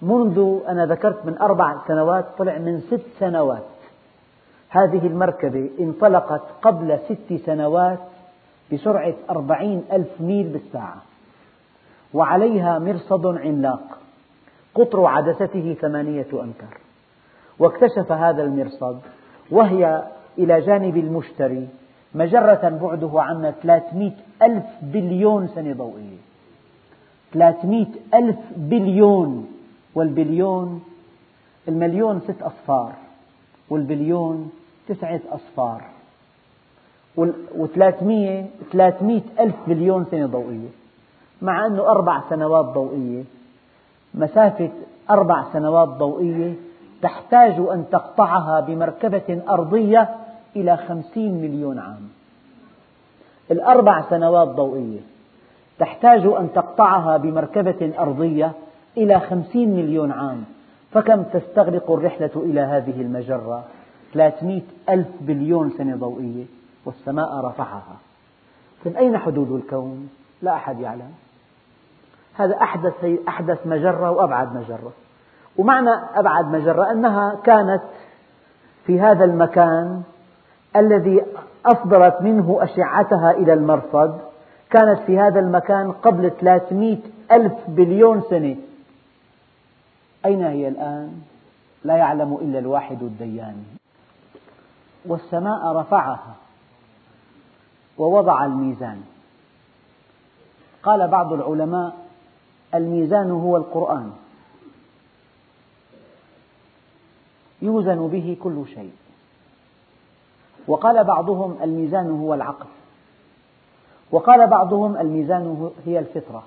[0.02, 3.64] منذ أنا ذكرت من أربع سنوات طلع من ست سنوات.
[4.70, 8.00] هذه المركبة انطلقت قبل ست سنوات
[8.74, 11.02] بسرعة أربعين ألف ميل بالساعة
[12.14, 13.98] وعليها مرصد عملاق
[14.76, 16.78] قطر عدسته ثمانية أمتار
[17.60, 19.00] واكتشف هذا المرصد
[19.52, 20.04] وهي
[20.38, 21.68] إلى جانب المشتري
[22.16, 26.18] مجرة بعده عنا 300 ألف بليون سنة ضوئية.
[27.34, 29.55] 300 ألف بليون.
[29.96, 30.84] والبليون
[31.68, 32.92] المليون ست أصفار
[33.70, 34.52] والبليون
[34.88, 35.82] تسعة أصفار
[37.56, 40.70] وثلاثمية ثلاثمية ألف بليون سنة ضوئية
[41.42, 43.24] مع أنه أربع سنوات ضوئية.
[44.14, 44.70] مسافة
[45.10, 46.54] أربع سنوات ضوئية
[47.02, 50.10] تحتاج أن تقطعها بمركبة أرضية
[50.56, 52.10] إلى خمسين مليون عام.
[53.52, 55.00] الأربع سنوات ضوئية
[55.80, 58.52] تحتاج أن تقطعها بمركبة أرضية
[58.98, 60.44] إلى خمسين مليون عام.
[60.92, 63.64] فكم تستغرق الرحلة إلى هذه المجرة؟
[64.14, 66.46] 300 ألف بليون سنة ضوئية
[66.86, 67.96] والسماء رفعها.
[68.86, 70.10] طيب أين حدود الكون؟
[70.42, 71.12] لا أحد يعلم.
[72.34, 74.92] هذا أحدث, أحدث مجرة وأبعد مجرة.
[75.58, 77.82] ومعنى أبعد مجرة أنها كانت
[78.86, 80.02] في هذا المكان
[80.76, 81.22] الذي
[81.66, 84.20] أصدرت منه أشعتها إلى المرصد.
[84.70, 86.98] كانت في هذا المكان قبل 300
[87.32, 88.56] ألف بليون سنة.
[90.26, 91.22] أين هي الآن؟
[91.84, 93.66] لا يعلم إلا الواحد الديان.
[95.06, 96.36] والسماء رفعها
[97.98, 99.04] ووضع الميزان.
[100.84, 101.96] قال بعض العلماء
[102.76, 104.14] الميزان هو القرآن.
[107.62, 108.94] يوزن به كل شيء.
[110.68, 112.68] وقال بعضهم الميزان هو العقل.
[114.12, 116.44] وقال بعضهم الميزان هي الفطرة.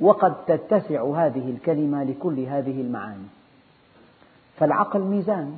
[0.00, 3.26] وقد تتسع هذه الكلمة لكل هذه المعاني.
[4.58, 5.56] فالعقل ميزان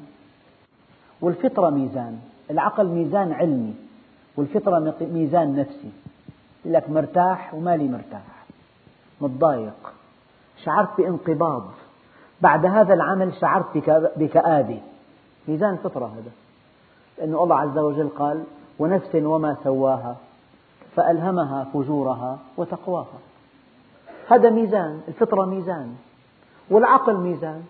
[1.21, 2.19] والفطرة ميزان
[2.51, 3.75] العقل ميزان علمي
[4.37, 5.91] والفطرة ميزان نفسي.
[6.61, 8.45] يقول لك مرتاح ومالي مرتاح
[9.21, 9.93] متضايق
[10.65, 11.63] شعرت بانقباض.
[12.41, 13.67] بعد هذا العمل شعرت
[14.17, 14.81] بكآبة
[15.49, 16.31] ميزان الفطرة هذا.
[17.19, 18.45] لأن الله عز وجل قال
[18.79, 20.17] ونفس وما سواها
[20.97, 23.19] فألهمها فجورها وتقواها.
[24.29, 25.95] هذا ميزان الفطرة ميزان
[26.71, 27.63] والعقل ميزان.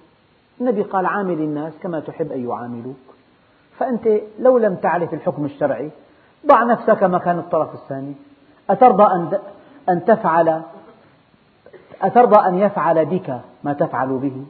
[0.61, 2.97] النبي قال عامل الناس كما تحب أن يعاملوك.
[3.79, 5.91] فأنت لو لم تعرف الحكم الشرعي
[6.47, 8.15] ضع نفسك مكان الطرف الثاني.
[8.71, 9.39] أترضى
[9.89, 10.63] أن تفعل
[12.03, 14.45] أترضى أن يفعل بك ما تفعل به؟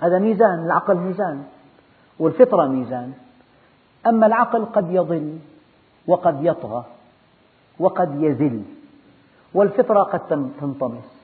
[0.00, 1.44] هذا ميزان العقل ميزان
[2.18, 3.12] والفطرة ميزان.
[4.06, 5.38] أما العقل قد يضل
[6.06, 6.84] وقد يطغى
[7.78, 8.62] وقد يزل.
[9.54, 10.20] والفطرة قد
[10.60, 11.22] تنطمس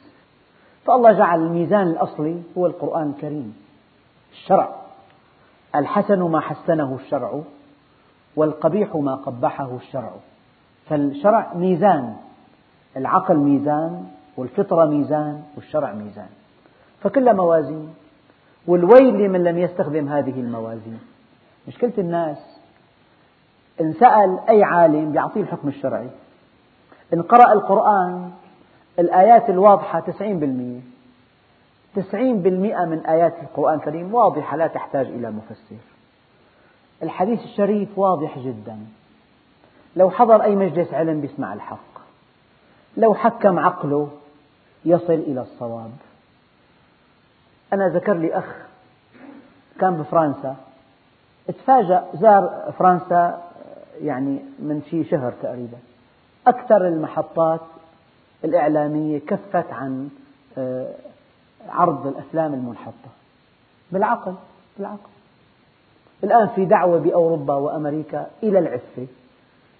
[0.89, 3.57] فالله جعل الميزان الأصلي هو القرآن الكريم.
[4.33, 4.75] الشرع.
[5.75, 7.41] الحسن ما حسنه الشرع
[8.37, 10.11] والقبيح ما قبحه الشرع.
[10.87, 12.17] فالشرع ميزان.
[12.97, 14.07] العقل ميزان
[14.37, 16.29] والفطرة ميزان والشرع ميزان.
[17.01, 17.95] فكلها موازين.
[18.67, 21.01] والويل لمن لم يستخدم هذه الموازين.
[21.69, 22.61] مشكلة الناس.
[23.81, 26.09] إن سأل أي عالم يعطيه الحكم الشرعي.
[27.13, 28.31] إن قرأ القرآن
[28.99, 30.81] الآيات الواضحة تسعين بالمئة.
[31.95, 35.77] تسعين بالمئة من آيات القرآن الكريم واضحة لا تحتاج إلى مفسر.
[37.03, 38.79] الحديث الشريف واضح جدا.
[39.97, 41.99] لو حضر أي مجلس علم بيسمع الحق.
[42.97, 44.09] لو حكم عقله
[44.85, 45.91] يصل إلى الصواب.
[47.73, 48.57] أنا ذكر لي أخ
[49.81, 50.57] كان بفرنسا.
[51.49, 53.43] تفاجأ زار فرنسا
[54.01, 55.79] يعني من شي شهر تقريبا.
[56.49, 57.61] أكثر المحطات
[58.45, 60.09] الإعلامية كفت عن
[60.59, 60.95] آه،
[61.69, 63.09] عرض الأفلام المنحطة.
[63.93, 64.35] بالعقل
[64.77, 65.11] بالعقل.
[66.25, 69.07] الآن في دعوة بأوروبا وأمريكا إلى العفة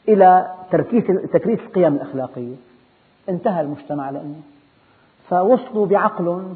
[0.09, 0.55] إلى
[1.33, 2.55] تكريس القيم الأخلاقية.
[3.29, 4.41] انتهى المجتمع لأنه
[5.31, 6.55] فوصلوا بعقل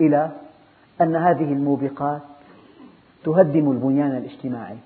[0.00, 0.30] إلى
[1.00, 2.22] أن هذه الموبقات
[3.24, 4.76] تهدم البنيان الاجتماعي.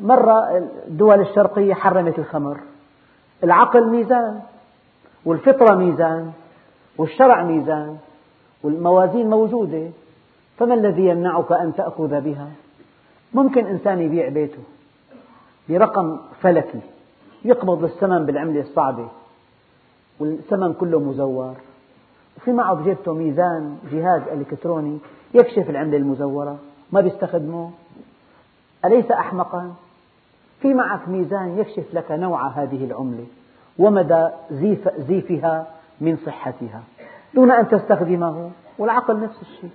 [0.00, 2.60] مرة الدول الشرقية حرمت الخمر.
[3.44, 4.40] العقل ميزان
[5.24, 6.32] والفطرة ميزان
[6.98, 7.96] والشرع ميزان
[8.62, 9.90] والموازين موجودة
[10.58, 12.48] فما الذي يمنعك أن تأخذ بها
[13.34, 14.62] ممكن إنسان يبيع بيته
[15.68, 16.80] برقم فلكي
[17.44, 19.08] يقبض الثمن بالعملة الصعبة
[20.20, 21.54] والثمن كله مزور
[22.36, 24.98] وفي معه بجيبته ميزان جهاز إلكتروني
[25.34, 26.58] يكشف العملة المزورة
[26.92, 27.70] ما بيستخدمه
[28.84, 29.74] أليس أحمقا؟
[30.64, 33.26] في معك ميزان يكشف لك نوع هذه العملة
[33.78, 35.66] ومدى زيف زيفها
[36.00, 36.82] من صحتها.
[37.34, 39.70] دون أن تستخدمه والعقل نفس الشيء.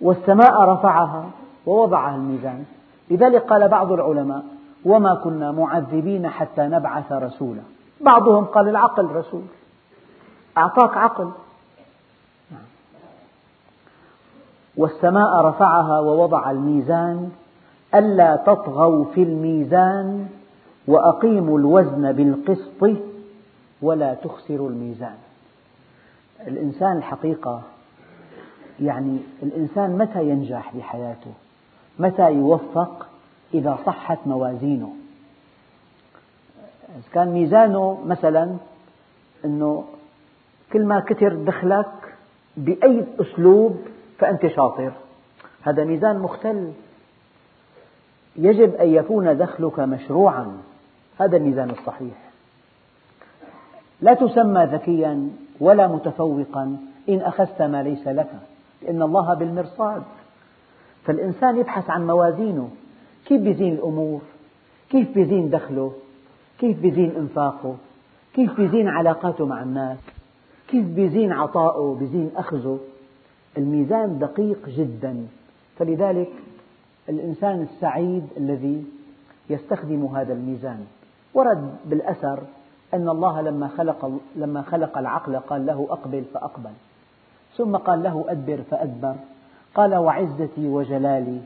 [0.00, 1.24] والسماء رفعها
[1.66, 2.64] ووضعها الميزان.
[3.10, 4.44] لذلك قال بعض العلماء
[4.84, 7.62] وما كنا معذبين حتى نبعث رسولا.
[8.00, 9.42] بعضهم قال العقل رسول.
[10.58, 11.30] أعطاك عقل.
[14.76, 17.30] والسماء رفعها ووضع الميزان
[17.98, 20.28] ألا تطغوا في الميزان
[20.88, 22.96] وأقيموا الوزن بالقسط
[23.82, 25.16] ولا تخسروا الميزان.
[26.46, 27.62] الإنسان الحقيقة
[28.80, 31.32] يعني الإنسان متى ينجح بحياته؟
[31.98, 33.06] متى يوفق
[33.54, 34.92] إذا صحت موازينه؟
[36.88, 38.56] إذا كان ميزانه مثلا
[39.44, 39.84] أنه
[40.72, 42.14] كل ما كثر دخلك
[42.56, 43.76] بأي أسلوب
[44.18, 44.92] فأنت شاطر.
[45.62, 46.72] هذا ميزان مختل.
[48.38, 50.56] يجب أن يكون دخلك مشروعا.
[51.18, 52.30] هذا الميزان الصحيح.
[54.00, 55.28] لا تسمى ذكيا
[55.60, 56.76] ولا متفوقا.
[57.08, 58.30] إن أخذت ما ليس لك.
[58.82, 60.02] لأن الله بالمرصاد.
[61.04, 62.70] فالإنسان يبحث عن موازينه.
[63.26, 64.20] كيف بيزين الأمور؟
[64.90, 65.92] كيف بيزين دخله؟
[66.58, 67.76] كيف بيزين إنفاقه؟
[68.34, 69.98] كيف بيزين علاقاته مع الناس؟
[70.68, 72.78] كيف بيزين عطائه؟ بيزين أخذه؟
[73.58, 75.26] الميزان دقيق جدا.
[75.78, 76.28] فلذلك
[77.08, 78.84] الإنسان السعيد الذي
[79.50, 80.86] يستخدم هذا الميزان.
[81.34, 82.42] ورد بالأثر
[82.94, 86.70] أن الله لما خلق, لما خلق العقل قال له أقبل فأقبل.
[87.56, 89.14] ثم قال له أدبر فأدبر.
[89.74, 91.40] قال وعزتي وجلالي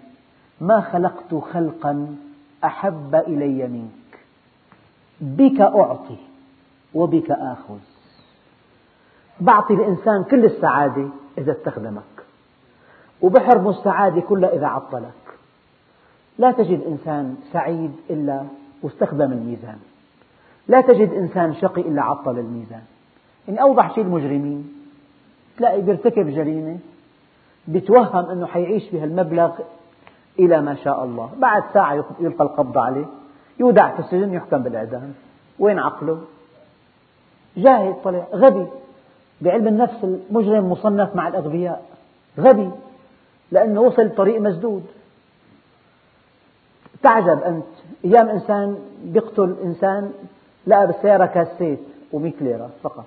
[0.60, 2.16] ما خلقت خلقا
[2.64, 4.18] أحب إلي منك.
[5.20, 6.16] بك أعطي
[6.94, 7.78] وبك آخذ.
[9.40, 11.08] بعطي الإنسان كل السعادة
[11.38, 12.02] إذا استخدمك.
[13.22, 15.29] وبحرم السعادة كلها إذا عطلك.
[16.38, 18.44] لا تجد إنسان سعيد إلا
[18.82, 19.78] واستخدم الميزان.
[20.68, 22.82] لا تجد إنسان شقي إلا عطل الميزان.
[23.48, 24.72] يعني أوضح شيء المجرمين
[25.56, 26.78] تلاقي بيرتكب جريمة
[27.68, 29.50] بيتوهم أنه حيعيش بهالمبلغ
[30.38, 31.30] إلى ما شاء الله.
[31.38, 33.06] بعد ساعة يلقى القبض عليه
[33.60, 35.12] يودع في السجن يحكم بالإعدام.
[35.58, 36.20] وين عقله؟
[37.56, 38.66] جاهل طلع غبي.
[39.40, 41.84] بعلم النفس المجرم مصنف مع الأغبياء
[42.38, 42.70] غبي
[43.50, 44.86] لأنه وصل طريق مسدود.
[47.02, 47.64] تعجب أنت.
[48.04, 50.12] أيام إنسان يقتل إنسان
[50.66, 51.78] لقى بالسيارة كاسيت
[52.12, 53.04] و100 ليرة فقط.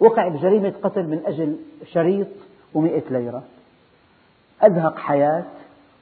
[0.00, 1.56] وقع بجريمة قتل من أجل
[1.92, 2.26] شريط
[2.74, 3.42] و100 ليرة.
[4.62, 5.44] أزهق حياة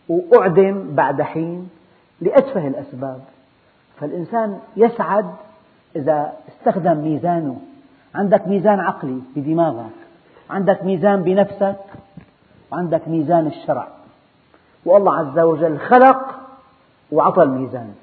[0.08, 1.68] وأعدم بعد حين
[2.20, 3.20] لأتفه الأسباب.
[4.00, 5.34] فالإنسان يسعد
[5.96, 7.60] إذا استخدم ميزانه.
[8.14, 9.90] عندك ميزان عقلي بدماغك.
[10.50, 11.76] عندك ميزان بنفسك.
[12.72, 13.88] وعندك ميزان الشرع.
[14.84, 16.31] والله عز وجل خلق
[17.12, 17.94] وعطى الميزان.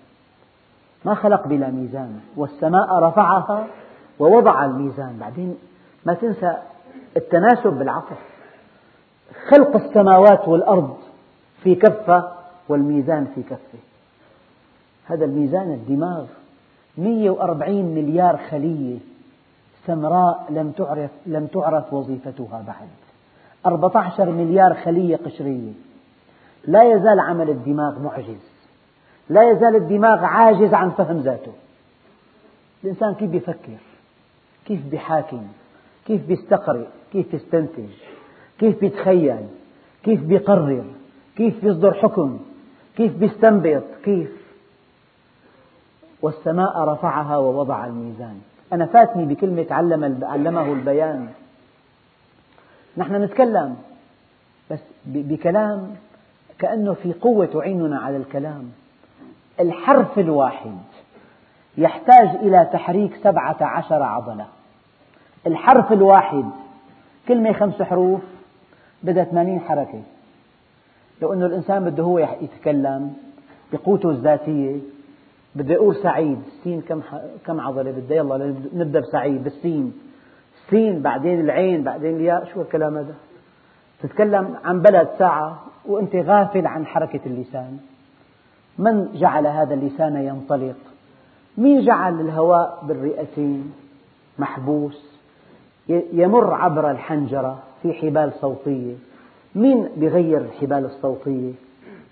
[1.05, 3.67] ما خلق بلا ميزان والسماء رفعها
[4.19, 5.17] ووضع الميزان.
[5.19, 5.57] بعدين
[6.05, 6.57] ما تنسى
[7.17, 8.17] التناسب بالعطف
[9.49, 10.97] خلق السماوات والأرض
[11.63, 12.31] في كفة
[12.69, 13.79] والميزان في كفة.
[15.05, 16.25] هذا الميزان الدماغ.
[16.97, 18.97] 140 مليار خلية
[19.87, 22.87] سمراء لم تعرف لم تعرف وظيفتها بعد.
[23.65, 25.71] 14 مليار خلية قشرية.
[26.67, 28.58] لا يزال عمل الدماغ معجز.
[29.29, 31.51] لا يزال الدماغ عاجز عن فهم ذاته.
[32.83, 33.77] الإنسان كيف بيفكر؟
[34.65, 35.47] كيف بيحاكم؟
[36.05, 37.89] كيف بيستقرئ؟ كيف بيستنتج؟
[38.59, 39.47] كيف بيتخيل؟
[40.03, 40.85] كيف بيقرر؟
[41.35, 42.39] كيف بيصدر حكم؟
[42.97, 44.31] كيف بيستنبط؟ كيف؟
[46.21, 48.41] والسماء رفعها ووضع الميزان.
[48.73, 51.29] أنا فاتني بكلمة علم علمه البيان.
[52.97, 53.77] نحن نتكلم
[54.71, 55.95] بس بكلام
[56.59, 58.71] كأنه في قوة تعيننا على الكلام.
[59.59, 60.77] الحرف الواحد
[61.77, 64.45] يحتاج إلى تحريك سبعة عشر عضلة.
[65.47, 66.45] الحرف الواحد
[67.27, 68.21] كلمة خمس حروف
[69.03, 70.01] بدها ثمانين حركة.
[71.21, 73.13] لو أنه الإنسان بده هو يتكلم
[73.73, 74.79] بقوته الذاتية
[75.55, 76.41] بده يقول سعيد.
[76.63, 77.01] سين كم
[77.45, 79.93] كم عضلة؟ بده يلا نبدأ بسعيد بالسين.
[80.69, 82.45] سين بعدين العين بعدين الياء.
[82.53, 83.15] شو الكلام هذا؟
[84.01, 87.79] تتكلم عن بلد ساعة وأنت غافل عن حركة اللسان.
[88.79, 90.75] من جعل هذا اللسان ينطلق؟
[91.57, 93.73] مين جعل الهواء بالرئتين؟
[94.39, 95.19] محبوس.
[96.13, 98.95] يمر عبر الحنجرة في حبال صوتية.
[99.55, 101.53] مين بيغير الحبال الصوتية؟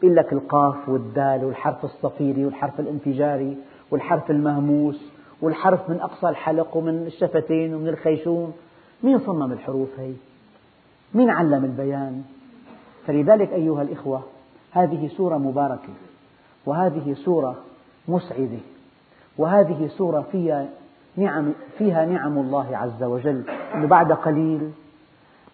[0.03, 3.57] يقول لك القاف والدال والحرف الصفيري والحرف الانفجاري
[3.91, 5.11] والحرف المهموس
[5.41, 8.53] والحرف من أقصى الحلق ومن الشفتين ومن الخيشوم.
[9.03, 10.13] مين صمم الحروف هي؟
[11.13, 12.23] مين علم البيان؟
[13.05, 14.23] فلذلك أيها الإخوة
[14.71, 15.93] هذه سورة مباركة.
[16.67, 17.55] وهذه سورة
[18.07, 18.59] مسعدة.
[19.37, 20.67] وهذه سورة فيها
[21.17, 23.43] نعم فيها نعم الله عز وجل.
[23.75, 24.71] بعد قليل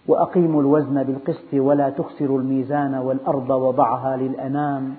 [0.07, 4.95] وأقيموا الوزن بالقسط ولا تخسروا الميزان والأرض وضعها للأنام.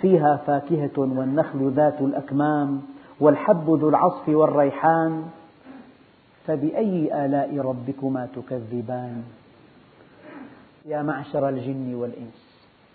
[0.00, 2.82] فيها فاكهة والنخل ذات الأكمام
[3.20, 5.24] والحب ذو العصف والريحان.
[6.46, 9.22] فبأي آلاء ربكما تكذبان؟
[10.86, 12.46] يا معشر الجن والإنس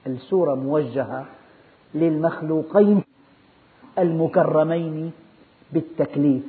[0.07, 1.26] السورة موجهة
[1.95, 3.03] للمخلوقين
[3.99, 5.11] المكرمين
[5.71, 6.43] بالتكليف.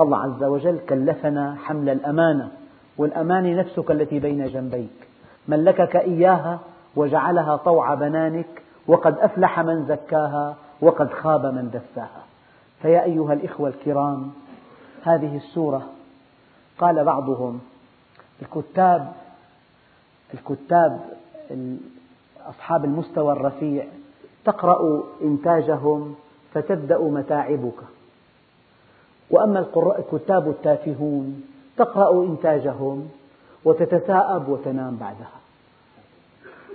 [0.00, 2.52] الله عز وجل كلفنا حمل الأمانة
[2.98, 5.08] والأمانة نفسك التي بين جنبيك.
[5.48, 6.60] ملكك إياها
[6.96, 12.22] وجعلها طوع بنانك وقد أفلح من زكاها وقد خاب من دساها
[12.82, 14.30] فيا أيها الإخوة الكرام
[15.02, 15.86] هذه السورة
[16.78, 17.60] قال بعضهم
[18.42, 19.12] الكتاب
[20.34, 21.00] الكتاب
[22.46, 23.86] أصحاب المستوى الرفيع
[24.46, 26.14] تقرأ إنتاجهم
[26.54, 27.78] فتبدأ متاعبك.
[29.30, 29.66] وأما
[29.98, 31.44] الكتاب التافهون
[31.76, 33.08] تقرأ إنتاجهم
[33.64, 35.36] وتتثاءب وتنام بعدها.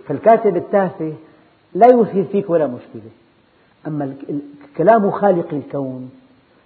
[0.08, 1.14] فالكاتب التافه
[1.74, 3.12] لا يثير فيك ولا مشكلة.
[3.88, 4.14] أما
[4.78, 6.12] كلام خالق الكون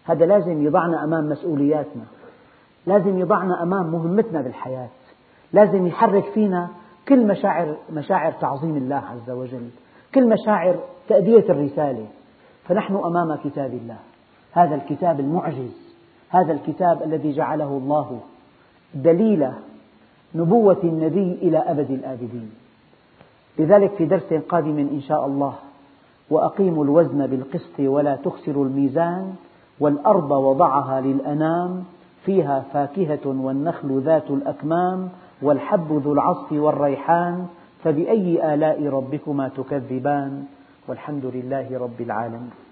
[0.04, 2.04] هذا لازم يضعنا أمام مسؤولياتنا
[2.88, 4.90] لازم يضعنا أمام مهمتنا بالحياة
[5.54, 6.70] لازم يحرك فينا
[7.08, 9.70] كل مشاعر مشاعر تعظيم الله عز وجل.
[10.16, 10.76] كل مشاعر
[11.10, 12.06] تأدية الرسالة.
[12.64, 13.98] فنحن أمام كتاب الله.
[14.52, 15.96] هذا الكتاب المعجز.
[16.30, 18.20] هذا الكتاب الذي جعله الله
[18.94, 19.48] دليل
[20.36, 22.52] نبوة النبي إلى أبد الآبدين.
[23.60, 25.54] لذلك في درس قادم إن شاء الله
[26.30, 29.36] وأقيموا الوزن بالقسط ولا تخسروا الميزان
[29.80, 31.84] والأرض وضعها للأنام
[32.26, 35.10] فيها فاكهة والنخل ذات الأكمام
[35.42, 37.48] والحب ذو العصف والريحان
[37.86, 40.44] فبأي آلاء ربكما تكذبان؟
[40.90, 42.65] والحمد لله رب العالمين.